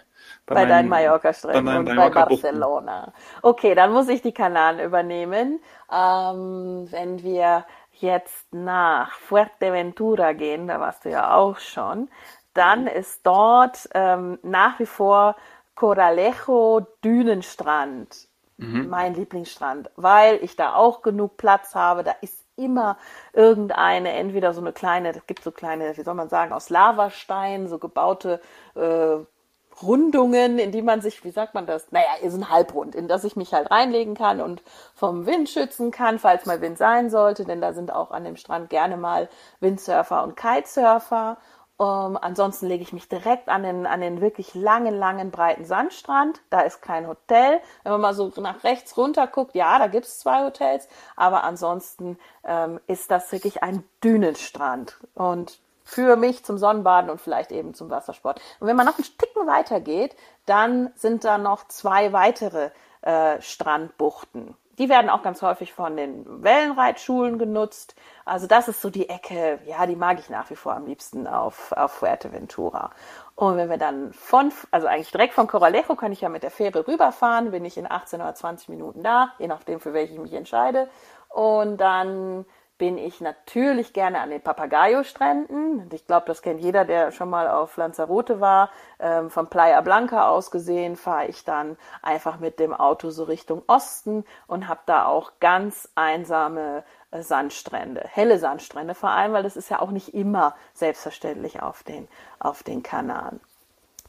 bei, 0.46 0.56
bei 0.56 0.66
deinen 0.66 0.88
Mallorca-Stränden 0.88 1.78
und 1.78 1.96
bei 1.96 2.10
Barcelona. 2.10 3.14
Okay, 3.42 3.76
dann 3.76 3.92
muss 3.92 4.08
ich 4.08 4.22
die 4.22 4.32
Kanaren 4.32 4.80
übernehmen. 4.80 5.60
Ähm, 5.92 6.88
wenn 6.90 7.22
wir 7.22 7.66
jetzt 8.00 8.54
nach 8.54 9.12
Fuerteventura 9.12 10.34
gehen, 10.34 10.68
da 10.68 10.80
warst 10.80 11.04
du 11.04 11.10
ja 11.10 11.36
auch 11.36 11.60
schon, 11.60 12.10
dann 12.54 12.88
ist 12.88 13.26
dort 13.26 13.90
ähm, 13.94 14.40
nach 14.42 14.80
wie 14.80 14.86
vor 14.86 15.36
Coralejo 15.76 16.88
Dünenstrand 17.04 18.28
mhm. 18.58 18.88
mein 18.90 19.14
Lieblingsstrand, 19.14 19.92
weil 19.96 20.40
ich 20.42 20.56
da 20.56 20.76
auch 20.76 21.02
genug 21.02 21.38
Platz 21.38 21.76
habe. 21.76 22.04
Da 22.04 22.16
ist 22.22 22.47
immer 22.58 22.98
irgendeine, 23.34 24.12
entweder 24.14 24.54
so 24.54 24.62
eine 24.62 24.74
kleine, 24.74 25.12
es 25.12 25.28
gibt 25.28 25.44
so 25.44 25.52
kleine, 25.52 25.96
wie 25.96 26.04
soll 26.04 26.16
man 26.16 26.30
sagen, 26.30 26.54
aus 26.54 26.70
Lavastein, 26.70 27.68
so 27.68 27.80
gebaute 27.80 28.42
äh, 28.76 29.18
Rundungen, 29.82 30.58
in 30.58 30.72
die 30.72 30.82
man 30.82 31.02
sich, 31.02 31.24
wie 31.24 31.32
sagt 31.32 31.54
man 31.54 31.68
das? 31.68 31.92
Naja, 31.92 32.08
ist 32.22 32.34
ein 32.34 32.50
Halbrund, 32.50 32.96
in 32.96 33.08
das 33.08 33.24
ich 33.24 33.36
mich 33.36 33.54
halt 33.54 33.70
reinlegen 33.70 34.16
kann 34.16 34.42
und 34.42 34.64
vom 34.96 35.26
Wind 35.26 35.50
schützen 35.50 35.92
kann, 35.92 36.20
falls 36.20 36.46
mal 36.46 36.62
Wind 36.62 36.78
sein 36.78 37.10
sollte, 37.10 37.46
denn 37.46 37.62
da 37.62 37.74
sind 37.74 37.94
auch 37.94 38.12
an 38.12 38.24
dem 38.24 38.38
Strand 38.38 38.70
gerne 38.70 38.98
mal 38.98 39.30
Windsurfer 39.60 40.24
und 40.24 40.36
Kitesurfer. 40.36 41.38
Um, 41.80 42.18
ansonsten 42.18 42.66
lege 42.66 42.82
ich 42.82 42.92
mich 42.92 43.08
direkt 43.08 43.50
an 43.50 43.62
den, 43.62 43.86
an 43.86 44.02
den 44.02 44.20
wirklich 44.20 44.56
langen, 44.56 44.96
langen, 44.98 45.30
breiten 45.30 45.64
Sandstrand. 45.64 46.42
Da 46.50 46.62
ist 46.62 46.82
kein 46.82 47.08
Hotel. 47.08 47.62
Wenn 47.84 47.92
man 47.92 48.02
mal 48.02 48.14
so 48.16 48.34
nach 48.38 48.64
rechts 48.64 48.98
runter 48.98 49.28
guckt, 49.28 49.54
ja, 49.54 49.78
da 49.78 49.86
gibt's 49.86 50.18
zwei 50.18 50.44
Hotels, 50.44 50.90
aber 51.16 51.44
ansonsten 51.44 52.18
ähm, 52.44 52.80
ist 52.88 53.12
das 53.12 53.32
wirklich 53.32 53.62
ein 53.62 53.84
Dünenstrand. 54.04 54.98
Und 55.14 55.60
für 55.84 56.16
mich 56.16 56.44
zum 56.44 56.58
Sonnenbaden 56.58 57.12
und 57.12 57.22
vielleicht 57.22 57.52
eben 57.52 57.76
zum 57.76 57.92
Wassersport. 57.92 58.42
Und 58.60 58.68
wenn 58.68 58.76
man 58.76 58.88
noch 58.88 58.98
einen 58.98 59.18
Ticken 59.18 59.46
weiter 59.46 59.80
geht, 59.80 60.16
dann 60.48 60.92
sind 60.96 61.24
da 61.26 61.38
noch 61.38 61.68
zwei 61.68 62.12
weitere 62.12 62.72
äh, 63.04 63.40
Strandbuchten. 63.40 64.56
Die 64.78 64.90
werden 64.90 65.10
auch 65.10 65.24
ganz 65.24 65.42
häufig 65.42 65.74
von 65.74 65.98
den 65.98 66.44
Wellenreitschulen 66.44 67.40
genutzt. 67.40 67.96
Also 68.26 68.46
das 68.46 68.68
ist 68.68 68.82
so 68.82 68.90
die 68.90 69.10
Ecke, 69.10 69.60
ja, 69.66 69.86
die 69.88 69.96
mag 69.96 70.20
ich 70.20 70.30
nach 70.30 70.50
wie 70.50 70.56
vor 70.56 70.76
am 70.76 70.86
liebsten 70.86 71.26
auf, 71.28 71.72
auf 71.72 71.94
Fuerteventura. 71.94 72.92
Und 73.36 73.58
wenn 73.58 73.70
wir 73.70 73.78
dann 73.78 74.14
von, 74.14 74.52
also 74.72 74.88
eigentlich 74.88 75.12
direkt 75.12 75.34
von 75.34 75.48
Coralejo 75.48 75.96
kann 75.96 76.12
ich 76.12 76.22
ja 76.22 76.30
mit 76.30 76.44
der 76.44 76.52
Fähre 76.52 76.88
rüberfahren, 76.88 77.52
bin 77.52 77.66
ich 77.66 77.78
in 77.78 77.90
18 77.90 78.22
oder 78.22 78.36
20 78.36 78.70
Minuten 78.70 79.04
da, 79.04 79.34
je 79.40 79.48
nachdem, 79.48 79.80
für 79.80 79.94
welche 79.94 80.14
ich 80.14 80.20
mich 80.20 80.34
entscheide. 80.34 80.90
Und 81.30 81.78
dann 81.78 82.46
bin 82.78 82.98
ich 82.98 83.22
natürlich 83.22 83.94
gerne 83.94 84.22
an 84.22 84.30
den 84.30 84.42
Papagayo-Stränden. 84.42 85.90
Ich 85.94 86.06
glaube, 86.06 86.28
das 86.28 86.42
kennt 86.42 86.62
jeder, 86.62 86.86
der 86.86 87.12
schon 87.12 87.30
mal 87.30 87.48
auf 87.50 87.76
Lanzarote 87.78 88.40
war. 88.40 88.70
Ähm, 89.00 89.30
von 89.30 89.48
Playa 89.48 89.82
Blanca 89.82 90.30
aus 90.30 90.52
gesehen 90.52 90.96
fahre 90.96 91.28
ich 91.28 91.44
dann 91.44 91.78
einfach 92.02 92.40
mit 92.40 92.60
dem 92.60 92.74
Auto 92.74 93.10
so 93.10 93.24
Richtung 93.24 93.64
Osten 93.68 94.26
und 94.48 94.68
habe 94.68 94.82
da 94.86 95.06
auch 95.06 95.34
ganz 95.40 95.90
einsame 95.96 96.84
äh, 97.12 97.22
Sandstrände, 97.22 98.02
helle 98.08 98.38
Sandstrände 98.38 98.94
vor 98.96 99.10
allem, 99.10 99.34
weil 99.34 99.44
das 99.44 99.58
ist 99.58 99.70
ja 99.70 99.82
auch 99.82 99.92
nicht 99.92 100.14
immer 100.14 100.56
selbstverständlich 100.74 101.62
auf 101.62 101.84
den, 101.84 102.08
auf 102.40 102.64
den 102.64 102.84
Kanaren. 102.84 103.40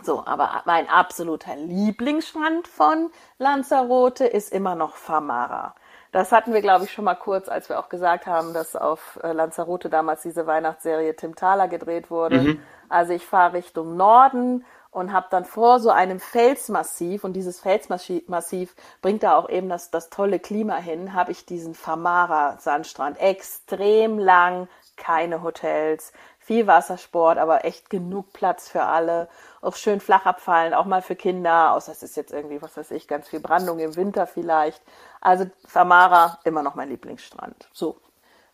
So, 0.02 0.24
aber 0.26 0.62
mein 0.64 0.88
absoluter 0.88 1.56
Lieblingsstrand 1.56 2.68
von 2.68 3.10
Lanzarote 3.38 4.26
ist 4.26 4.52
immer 4.52 4.76
noch 4.76 4.94
Famara. 4.94 5.74
Das 6.12 6.32
hatten 6.32 6.54
wir, 6.54 6.62
glaube 6.62 6.84
ich, 6.84 6.92
schon 6.92 7.04
mal 7.04 7.14
kurz, 7.14 7.48
als 7.48 7.68
wir 7.68 7.78
auch 7.78 7.88
gesagt 7.88 8.26
haben, 8.26 8.54
dass 8.54 8.76
auf 8.76 9.18
äh, 9.22 9.32
Lanzarote 9.32 9.90
damals 9.90 10.22
diese 10.22 10.46
Weihnachtsserie 10.46 11.14
Tim 11.16 11.34
Thaler 11.34 11.68
gedreht 11.68 12.10
wurde. 12.10 12.40
Mhm. 12.40 12.62
Also 12.88 13.12
ich 13.12 13.26
fahre 13.26 13.54
Richtung 13.54 13.96
Norden 13.96 14.64
und 14.90 15.12
habe 15.12 15.26
dann 15.30 15.44
vor 15.44 15.80
so 15.80 15.90
einem 15.90 16.18
Felsmassiv, 16.18 17.24
und 17.24 17.34
dieses 17.34 17.60
Felsmassiv 17.60 18.74
bringt 19.02 19.22
da 19.22 19.36
auch 19.36 19.48
eben 19.50 19.68
das, 19.68 19.90
das 19.90 20.08
tolle 20.08 20.38
Klima 20.38 20.76
hin, 20.76 21.12
habe 21.12 21.32
ich 21.32 21.44
diesen 21.44 21.74
Famara-Sandstrand. 21.74 23.20
Extrem 23.20 24.18
lang, 24.18 24.68
keine 24.96 25.42
Hotels, 25.42 26.12
viel 26.48 26.66
Wassersport, 26.66 27.36
aber 27.36 27.66
echt 27.66 27.90
genug 27.90 28.32
Platz 28.32 28.70
für 28.70 28.82
alle. 28.82 29.28
Auch 29.60 29.76
schön 29.76 30.00
flach 30.00 30.24
abfallen, 30.24 30.72
auch 30.72 30.86
mal 30.86 31.02
für 31.02 31.14
Kinder, 31.14 31.72
außer 31.72 31.92
es 31.92 32.02
ist 32.02 32.16
jetzt 32.16 32.32
irgendwie, 32.32 32.62
was 32.62 32.76
weiß 32.76 32.90
ich, 32.92 33.06
ganz 33.06 33.28
viel 33.28 33.40
Brandung 33.40 33.78
im 33.80 33.96
Winter 33.96 34.26
vielleicht. 34.26 34.82
Also 35.20 35.44
Famara, 35.66 36.38
immer 36.44 36.62
noch 36.62 36.74
mein 36.74 36.88
Lieblingsstrand. 36.88 37.68
So. 37.72 38.00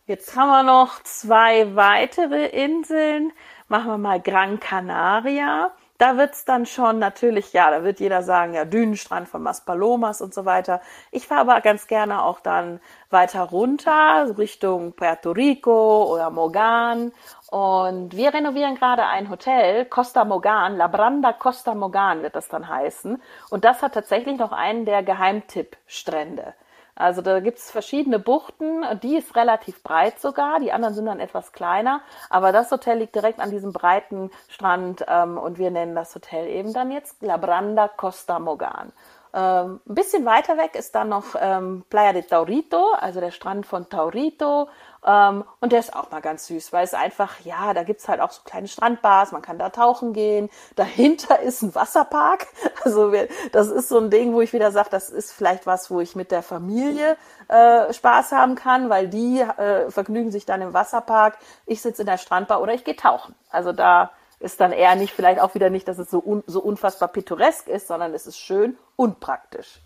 Jetzt 0.07 0.35
haben 0.35 0.49
wir 0.49 0.63
noch 0.63 1.01
zwei 1.03 1.75
weitere 1.75 2.45
Inseln. 2.47 3.31
Machen 3.69 3.87
wir 3.87 3.97
mal 3.97 4.21
Gran 4.21 4.59
Canaria. 4.59 5.71
Da 5.97 6.17
wird's 6.17 6.43
dann 6.43 6.65
schon 6.65 6.99
natürlich, 6.99 7.53
ja, 7.53 7.71
da 7.71 7.83
wird 7.85 8.01
jeder 8.01 8.21
sagen, 8.21 8.53
ja, 8.53 8.65
Dünenstrand 8.65 9.29
von 9.29 9.41
Maspalomas 9.41 10.19
und 10.19 10.33
so 10.33 10.43
weiter. 10.43 10.81
Ich 11.09 11.25
fahre 11.25 11.41
aber 11.41 11.61
ganz 11.61 11.87
gerne 11.87 12.21
auch 12.23 12.41
dann 12.41 12.81
weiter 13.09 13.43
runter, 13.43 14.37
Richtung 14.37 14.91
Puerto 14.91 15.31
Rico 15.31 16.13
oder 16.13 16.29
Mogan. 16.31 17.13
Und 17.55 18.17
wir 18.17 18.33
renovieren 18.33 18.75
gerade 18.75 19.05
ein 19.05 19.29
Hotel, 19.29 19.85
Costa 19.85 20.25
Mogan, 20.25 20.75
La 20.75 20.87
Branda 20.87 21.31
Costa 21.31 21.73
Mogan 21.73 22.21
wird 22.21 22.35
das 22.35 22.49
dann 22.49 22.67
heißen. 22.67 23.21
Und 23.49 23.63
das 23.63 23.81
hat 23.81 23.93
tatsächlich 23.93 24.37
noch 24.37 24.51
einen 24.51 24.83
der 24.83 25.03
Geheimtippstrände. 25.03 26.53
Also 26.95 27.21
da 27.21 27.39
gibt's 27.39 27.71
verschiedene 27.71 28.19
Buchten, 28.19 28.83
die 29.01 29.15
ist 29.15 29.37
relativ 29.37 29.83
breit 29.83 30.19
sogar, 30.19 30.59
die 30.59 30.73
anderen 30.73 30.95
sind 30.95 31.05
dann 31.05 31.21
etwas 31.21 31.53
kleiner, 31.53 32.01
aber 32.29 32.51
das 32.51 32.71
Hotel 32.71 32.97
liegt 32.97 33.15
direkt 33.15 33.39
an 33.39 33.51
diesem 33.51 33.71
breiten 33.71 34.31
Strand 34.49 35.05
ähm, 35.07 35.37
und 35.37 35.57
wir 35.57 35.71
nennen 35.71 35.95
das 35.95 36.13
Hotel 36.13 36.47
eben 36.47 36.73
dann 36.73 36.91
jetzt 36.91 37.21
La 37.21 37.37
Branda 37.37 37.87
Costa 37.87 38.37
Mogan. 38.37 38.91
Ähm, 39.35 39.81
ein 39.85 39.95
bisschen 39.95 40.23
weiter 40.23 40.57
weg 40.57 40.75
ist 40.75 40.95
dann 40.95 41.09
noch 41.09 41.35
ähm, 41.37 41.83
Playa 41.89 42.13
de 42.13 42.21
Taurito, 42.21 42.93
also 42.93 43.19
der 43.19 43.31
Strand 43.31 43.65
von 43.65 43.89
Taurito. 43.89 44.69
Ähm, 45.05 45.43
und 45.59 45.71
der 45.71 45.79
ist 45.79 45.95
auch 45.95 46.09
mal 46.09 46.21
ganz 46.21 46.47
süß, 46.47 46.73
weil 46.73 46.83
es 46.83 46.95
einfach, 46.95 47.39
ja, 47.41 47.73
da 47.73 47.83
gibt's 47.83 48.07
halt 48.07 48.21
auch 48.21 48.31
so 48.31 48.41
kleine 48.43 48.67
Strandbars, 48.67 49.31
man 49.31 49.43
kann 49.43 49.59
da 49.59 49.69
tauchen 49.69 50.13
gehen. 50.13 50.49
Dahinter 50.75 51.39
ist 51.39 51.61
ein 51.61 51.75
Wasserpark. 51.75 52.47
Also 52.83 53.11
das 53.51 53.69
ist 53.69 53.89
so 53.89 53.97
ein 53.97 54.11
Ding, 54.11 54.33
wo 54.33 54.41
ich 54.41 54.53
wieder 54.53 54.71
sage, 54.71 54.89
das 54.91 55.09
ist 55.09 55.31
vielleicht 55.31 55.65
was, 55.65 55.89
wo 55.89 56.01
ich 56.01 56.15
mit 56.15 56.29
der 56.29 56.43
Familie 56.43 57.17
äh, 57.47 57.91
Spaß 57.91 58.31
haben 58.31 58.53
kann, 58.53 58.91
weil 58.91 59.07
die 59.07 59.39
äh, 59.39 59.89
vergnügen 59.89 60.29
sich 60.29 60.45
dann 60.45 60.61
im 60.61 60.75
Wasserpark. 60.75 61.39
Ich 61.65 61.81
sitze 61.81 62.03
in 62.03 62.05
der 62.05 62.19
Strandbar 62.19 62.61
oder 62.61 62.75
ich 62.75 62.83
gehe 62.83 62.95
tauchen. 62.95 63.33
Also 63.49 63.71
da 63.71 64.11
ist 64.39 64.61
dann 64.61 64.71
eher 64.71 64.95
nicht, 64.95 65.13
vielleicht 65.13 65.39
auch 65.39 65.55
wieder 65.55 65.71
nicht, 65.71 65.87
dass 65.87 65.97
es 65.97 66.11
so, 66.11 66.21
un, 66.23 66.43
so 66.45 66.59
unfassbar 66.59 67.09
pittoresk 67.09 67.67
ist, 67.67 67.87
sondern 67.87 68.13
es 68.13 68.27
ist 68.27 68.37
schön 68.37 68.77
und 68.95 69.19
praktisch. 69.19 69.81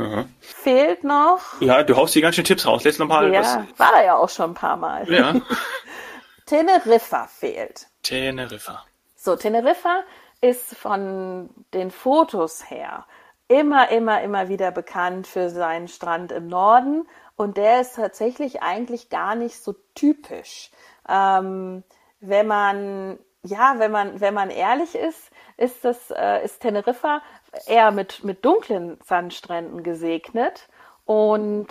Mhm. 0.00 0.34
Fehlt 0.40 1.04
noch. 1.04 1.60
Ja, 1.60 1.82
du 1.82 1.96
haust 1.96 2.14
hier 2.14 2.22
ganz 2.22 2.36
schön 2.36 2.44
Tipps 2.44 2.66
raus. 2.66 2.84
Noch 2.98 3.06
mal 3.06 3.32
ja, 3.32 3.40
was. 3.40 3.78
war 3.78 3.92
da 3.92 4.02
ja 4.02 4.16
auch 4.16 4.30
schon 4.30 4.52
ein 4.52 4.54
paar 4.54 4.76
Mal. 4.76 5.10
Ja. 5.12 5.34
Teneriffa 6.46 7.26
fehlt. 7.26 7.86
Teneriffa. 8.02 8.84
So, 9.14 9.36
Teneriffa 9.36 10.02
ist 10.40 10.74
von 10.74 11.50
den 11.74 11.90
Fotos 11.90 12.70
her 12.70 13.06
immer, 13.48 13.90
immer, 13.90 14.22
immer 14.22 14.48
wieder 14.48 14.70
bekannt 14.70 15.26
für 15.26 15.50
seinen 15.50 15.88
Strand 15.88 16.32
im 16.32 16.46
Norden. 16.46 17.06
Und 17.36 17.56
der 17.56 17.82
ist 17.82 17.96
tatsächlich 17.96 18.62
eigentlich 18.62 19.10
gar 19.10 19.34
nicht 19.34 19.62
so 19.62 19.74
typisch. 19.94 20.70
Ähm, 21.08 21.84
wenn 22.20 22.46
man 22.46 23.18
ja, 23.42 23.74
wenn 23.78 23.90
man, 23.90 24.20
wenn 24.20 24.34
man 24.34 24.50
ehrlich 24.50 24.94
ist, 24.94 25.30
ist 25.60 25.84
das, 25.84 26.10
äh, 26.10 26.44
ist 26.44 26.60
Teneriffa 26.60 27.22
eher 27.66 27.90
mit, 27.90 28.24
mit 28.24 28.44
dunklen 28.44 28.98
Sandstränden 29.04 29.82
gesegnet. 29.82 30.68
Und 31.04 31.68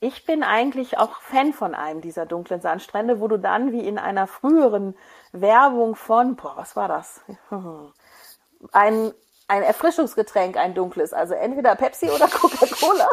ich 0.00 0.26
bin 0.26 0.42
eigentlich 0.42 0.98
auch 0.98 1.20
Fan 1.22 1.52
von 1.52 1.74
einem 1.74 2.02
dieser 2.02 2.26
dunklen 2.26 2.60
Sandstrände, 2.60 3.20
wo 3.20 3.28
du 3.28 3.38
dann 3.38 3.72
wie 3.72 3.86
in 3.86 3.98
einer 3.98 4.26
früheren 4.26 4.94
Werbung 5.32 5.96
von, 5.96 6.36
boah, 6.36 6.52
was 6.56 6.76
war 6.76 6.88
das? 6.88 7.22
Ein 8.72 9.12
ein 9.46 9.62
Erfrischungsgetränk, 9.62 10.56
ein 10.56 10.74
dunkles, 10.74 11.12
also 11.12 11.34
entweder 11.34 11.74
Pepsi 11.74 12.08
oder 12.08 12.28
Coca-Cola, 12.28 13.08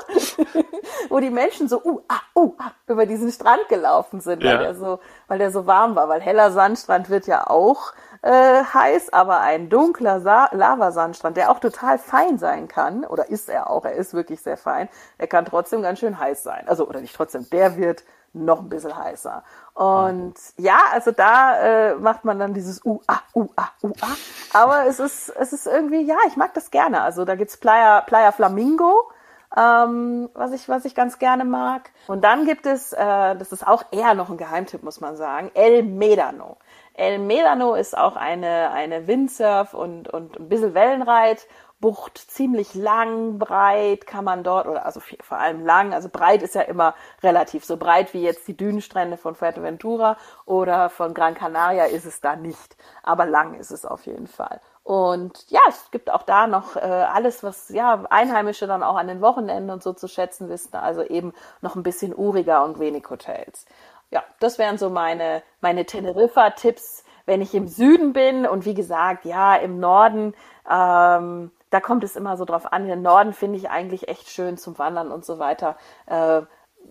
wo 1.10 1.19
die 1.19 1.30
Menschen 1.30 1.67
so 1.67 1.84
uh, 1.84 2.02
ah, 2.08 2.21
uh, 2.36 2.56
ah, 2.58 2.71
über 2.88 3.06
diesen 3.06 3.32
Strand 3.32 3.67
gelaufen 3.67 4.21
sind, 4.21 4.43
ja. 4.43 4.52
weil 4.52 4.60
der 4.60 4.76
so, 4.76 5.00
weil 5.28 5.39
der 5.39 5.52
so 5.52 5.65
warm 5.65 5.95
war, 5.95 6.08
weil 6.08 6.21
heller 6.21 6.52
Sandstrand 6.52 7.10
wird 7.10 7.28
ja 7.28 7.47
auch 7.47 7.93
äh, 8.22 8.64
heiß, 8.64 9.14
aber 9.14 9.40
ein 9.40 9.70
dunkler 9.70 10.22
Sa 10.22 10.50
Lavasandstrand, 10.52 11.38
der 11.38 11.52
auch 11.52 11.60
total 11.60 11.98
fein 11.98 12.38
sein 12.38 12.68
kann, 12.68 13.04
oder 13.06 13.30
ist 13.30 13.50
er 13.50 13.70
auch, 13.70 13.86
er 13.86 13.94
ist 13.94 14.14
wirklich 14.14 14.42
sehr 14.42 14.58
fein, 14.58 14.90
der 15.20 15.28
kann 15.28 15.46
trotzdem 15.46 15.82
ganz 15.82 16.00
schön 16.00 16.20
heiß 16.20 16.44
sein. 16.44 16.68
Also, 16.68 16.88
oder 16.88 17.02
nicht 17.02 17.16
trotzdem, 17.16 17.50
der 17.50 17.78
wird 17.78 18.04
noch 18.34 18.60
ein 18.60 18.70
bisschen 18.70 18.98
heißer. 18.98 19.44
Und 19.74 20.36
ja, 20.58 20.80
also 20.92 21.12
da 21.12 21.58
äh, 21.60 21.96
macht 21.96 22.24
man 22.24 22.40
dann 22.40 22.54
dieses 22.54 22.84
U, 22.86 23.02
A, 23.08 23.18
U, 23.36 23.50
A, 23.56 23.70
U, 23.84 23.92
A. 24.02 24.58
Aber 24.58 24.86
es 24.86 25.00
ist, 25.00 25.30
es 25.30 25.54
ist 25.54 25.68
irgendwie, 25.68 26.02
ja, 26.04 26.18
ich 26.28 26.38
mag 26.38 26.54
das 26.54 26.72
gerne. 26.72 27.02
Also 27.02 27.26
da 27.26 27.36
gibt's 27.36 27.58
Playa, 27.58 28.02
Playa 28.02 28.32
Flamingo, 28.32 29.10
ähm, 29.58 30.30
was, 30.34 30.54
ich, 30.54 30.70
was 30.70 30.86
ich 30.86 30.96
ganz 30.96 31.20
gerne 31.20 31.44
mag. 31.44 31.90
Und 32.08 32.24
dann 32.24 32.46
gibt 32.46 32.66
es, 32.66 32.94
äh, 32.94 33.36
das 33.36 33.52
ist 33.52 33.68
auch 33.68 33.84
eher 33.92 34.14
noch 34.14 34.30
ein 34.30 34.38
Geheimtipp, 34.38 34.84
muss 34.84 35.02
man 35.02 35.18
sagen, 35.18 35.52
El 35.54 35.84
Medano. 35.84 36.58
El 36.94 37.20
Medano 37.20 37.76
ist 37.76 37.98
auch 37.98 38.16
eine, 38.16 38.72
eine 38.72 39.08
Windsurf 39.08 39.74
und, 39.74 40.10
und 40.10 40.40
ein 40.40 40.50
bisschen 40.50 40.74
Wellenreit 40.74 41.48
Bucht 41.82 42.20
ziemlich 42.20 42.76
lang, 42.76 43.40
breit 43.40 44.06
kann 44.06 44.24
man 44.24 44.44
dort, 44.44 44.68
oder 44.68 44.86
also 44.86 45.02
vor 45.22 45.40
allem 45.40 45.66
lang, 45.66 45.94
also 45.96 46.10
breit 46.10 46.44
ist 46.44 46.54
ja 46.54 46.62
immer 46.62 46.94
relativ 47.24 47.66
so 47.66 47.76
breit 47.76 48.14
wie 48.14 48.22
jetzt 48.22 48.48
die 48.48 48.56
Dünenstrände 48.56 49.18
von 49.18 49.34
Fuerteventura 49.34 50.16
oder 50.46 50.90
von 50.90 51.16
Gran 51.16 51.34
Canaria 51.34 51.86
ist 51.86 52.06
es 52.06 52.22
da 52.22 52.36
nicht, 52.36 52.78
aber 53.02 53.26
lang 53.26 53.56
ist 53.56 53.72
es 53.72 53.84
auf 53.84 54.06
jeden 54.06 54.28
Fall. 54.28 54.62
Und 54.84 55.50
ja, 55.50 55.62
es 55.70 55.90
gibt 55.92 56.12
auch 56.12 56.24
da 56.24 56.48
noch 56.48 56.76
äh, 56.76 56.80
alles, 56.80 57.44
was 57.44 57.70
ja 57.70 58.04
Einheimische 58.10 58.68
dann 58.68 58.84
auch 58.84 58.96
an 58.96 59.08
den 59.08 59.22
Wochenenden 59.22 59.72
und 59.72 59.82
so 59.82 59.94
zu 59.94 60.08
schätzen 60.08 60.50
wissen, 60.50 60.76
also 60.76 61.04
eben 61.04 61.34
noch 61.62 61.76
ein 61.76 61.84
bisschen 61.84 62.16
uriger 62.16 62.64
und 62.64 62.80
wenig 62.80 63.10
Hotels. 63.10 63.66
Ja, 64.12 64.24
das 64.39 64.60
wären 64.60 64.78
so 64.78 64.89
meine 64.89 65.41
meine 65.62 65.86
Teneriffa-Tipps 65.86 67.04
wenn 67.26 67.41
ich 67.41 67.54
im 67.54 67.67
Süden 67.67 68.13
bin 68.13 68.45
und 68.45 68.65
wie 68.65 68.74
gesagt, 68.74 69.26
ja, 69.26 69.56
im 69.56 69.80
Norden, 69.80 70.34
ähm, 70.69 71.52
da 71.69 71.80
kommt 71.80 72.04
es 72.04 72.15
immer 72.15 72.38
so 72.38 72.45
drauf 72.45 72.71
an. 72.71 72.89
Im 72.89 73.02
Norden 73.02 73.34
finde 73.34 73.58
ich 73.58 73.69
eigentlich 73.69 74.08
echt 74.08 74.30
schön 74.30 74.58
zum 74.58 74.78
Wandern 74.78 75.12
und 75.12 75.26
so 75.26 75.39
weiter. 75.39 75.78
Äh, 76.08 76.41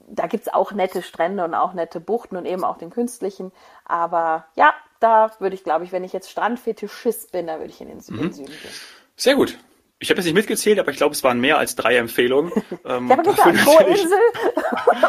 da 0.08 0.26
gibt's 0.28 0.48
auch 0.48 0.72
nette 0.72 1.02
Strände 1.02 1.44
und 1.44 1.54
auch 1.54 1.74
nette 1.74 2.00
Buchten 2.00 2.36
und 2.36 2.46
eben 2.46 2.64
auch 2.64 2.78
den 2.78 2.90
künstlichen. 2.90 3.52
Aber 3.84 4.46
ja, 4.56 4.72
da 5.00 5.30
würde 5.40 5.54
ich, 5.54 5.64
glaube 5.64 5.84
ich, 5.84 5.92
wenn 5.92 6.04
ich 6.04 6.12
jetzt 6.12 6.30
Strandfetischist 6.30 7.32
bin, 7.32 7.46
da 7.46 7.58
würde 7.58 7.70
ich 7.70 7.80
in 7.80 7.88
den 7.88 8.00
Süden, 8.00 8.26
mhm. 8.26 8.32
Süden 8.32 8.48
gehen. 8.48 8.74
Sehr 9.16 9.34
gut. 9.34 9.58
Ich 9.98 10.08
habe 10.08 10.18
jetzt 10.18 10.24
nicht 10.24 10.34
mitgezählt, 10.34 10.78
aber 10.78 10.90
ich 10.90 10.96
glaube, 10.96 11.12
es 11.12 11.22
waren 11.22 11.40
mehr 11.40 11.58
als 11.58 11.76
drei 11.76 11.96
Empfehlungen. 11.96 12.50
Ich 12.54 12.90
habe 12.90 13.22
gesagt, 13.22 13.64
pro 13.64 13.78
Insel 13.84 14.18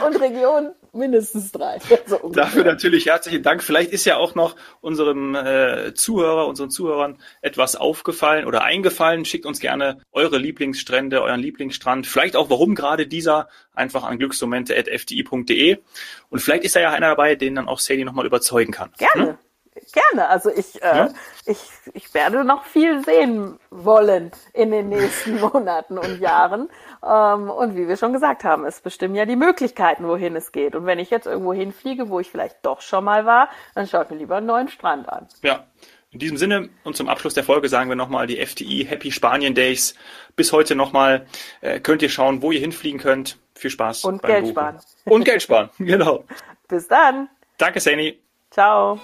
und 0.06 0.20
Region 0.20 0.74
mindestens 0.94 1.52
drei. 1.52 1.80
So 2.08 2.30
dafür 2.30 2.64
natürlich 2.64 3.06
herzlichen 3.06 3.44
Dank. 3.44 3.64
Vielleicht 3.64 3.92
ist 3.92 4.06
ja 4.06 4.18
auch 4.18 4.36
noch 4.36 4.56
unserem 4.82 5.36
äh, 5.36 5.94
Zuhörer, 5.94 6.48
unseren 6.48 6.70
Zuhörern 6.70 7.18
etwas 7.42 7.76
aufgefallen 7.76 8.46
oder 8.46 8.64
eingefallen. 8.64 9.24
Schickt 9.24 9.46
uns 9.46 9.60
gerne 9.60 10.02
eure 10.12 10.38
Lieblingsstrände, 10.38 11.22
euren 11.22 11.40
Lieblingsstrand. 11.40 12.08
Vielleicht 12.08 12.36
auch, 12.36 12.50
warum 12.50 12.76
gerade 12.76 13.08
dieser, 13.08 13.48
einfach 13.74 14.04
an 14.04 14.18
glücksmomente.fdi.de. 14.18 15.78
Und 16.30 16.40
vielleicht 16.40 16.64
ist 16.64 16.76
da 16.76 16.80
ja 16.82 16.92
einer 16.92 17.10
dabei, 17.10 17.36
den 17.36 17.56
dann 17.56 17.68
auch 17.68 17.80
Sadie 17.80 18.04
nochmal 18.04 18.26
überzeugen 18.26 18.72
kann. 18.72 18.92
Gerne. 18.98 19.30
Hm? 19.32 19.38
Gerne. 19.94 20.28
Also 20.28 20.50
ich, 20.50 20.82
äh, 20.82 20.86
ja? 20.86 21.10
ich, 21.46 21.60
ich 21.94 22.14
werde 22.14 22.44
noch 22.44 22.66
viel 22.66 23.04
sehen 23.06 23.58
wollen 23.70 24.32
in 24.54 24.72
den 24.72 24.90
nächsten 24.90 25.40
Monaten 25.40 25.98
und 25.98 26.20
Jahren. 26.20 26.70
Ähm, 27.04 27.50
und 27.50 27.76
wie 27.76 27.88
wir 27.88 27.96
schon 27.96 28.12
gesagt 28.12 28.44
haben, 28.44 28.66
es 28.66 28.82
bestimmen 28.82 29.16
ja 29.16 29.26
die 29.26 29.38
Möglichkeiten, 29.38 30.08
wohin 30.08 30.36
es 30.36 30.52
geht. 30.52 30.76
Und 30.76 30.86
wenn 30.86 31.00
ich 31.00 31.10
jetzt 31.10 31.26
irgendwo 31.26 31.54
hinfliege, 31.54 32.10
wo 32.10 32.20
ich 32.20 32.30
vielleicht 32.30 32.58
doch 32.64 32.82
schon 32.82 33.06
mal 33.06 33.26
war, 33.26 33.50
dann 33.74 33.88
schaut 33.88 34.12
mir 34.12 34.18
lieber 34.18 34.38
einen 34.38 34.48
neuen 34.48 34.68
Strand 34.68 35.08
an. 35.10 35.28
Ja. 35.42 35.66
In 36.14 36.20
diesem 36.20 36.36
Sinne 36.36 36.68
und 36.84 36.98
zum 36.98 37.08
Abschluss 37.08 37.36
der 37.36 37.46
Folge 37.46 37.70
sagen 37.70 37.88
wir 37.88 37.96
nochmal 37.96 38.28
die 38.28 38.46
FTI 38.46 38.86
Happy 38.86 39.14
Spanien 39.14 39.56
Days. 39.56 39.96
Bis 40.36 40.52
heute 40.52 40.76
nochmal 40.76 41.26
äh, 41.62 41.80
könnt 41.80 42.02
ihr 42.02 42.10
schauen, 42.10 42.42
wo 42.42 42.52
ihr 42.52 42.60
hinfliegen 42.60 43.00
könnt. 43.00 43.38
Viel 43.56 43.72
Spaß. 43.72 44.04
Und 44.04 44.22
Geld 44.22 44.42
Buchen. 44.42 44.52
sparen. 44.52 44.80
Und 45.06 45.24
Geld 45.24 45.42
sparen, 45.42 45.70
genau. 45.78 46.26
Bis 46.68 46.90
dann. 46.90 47.30
Danke, 47.58 47.80
Sani. 47.80 48.20
Ciao. 48.50 49.00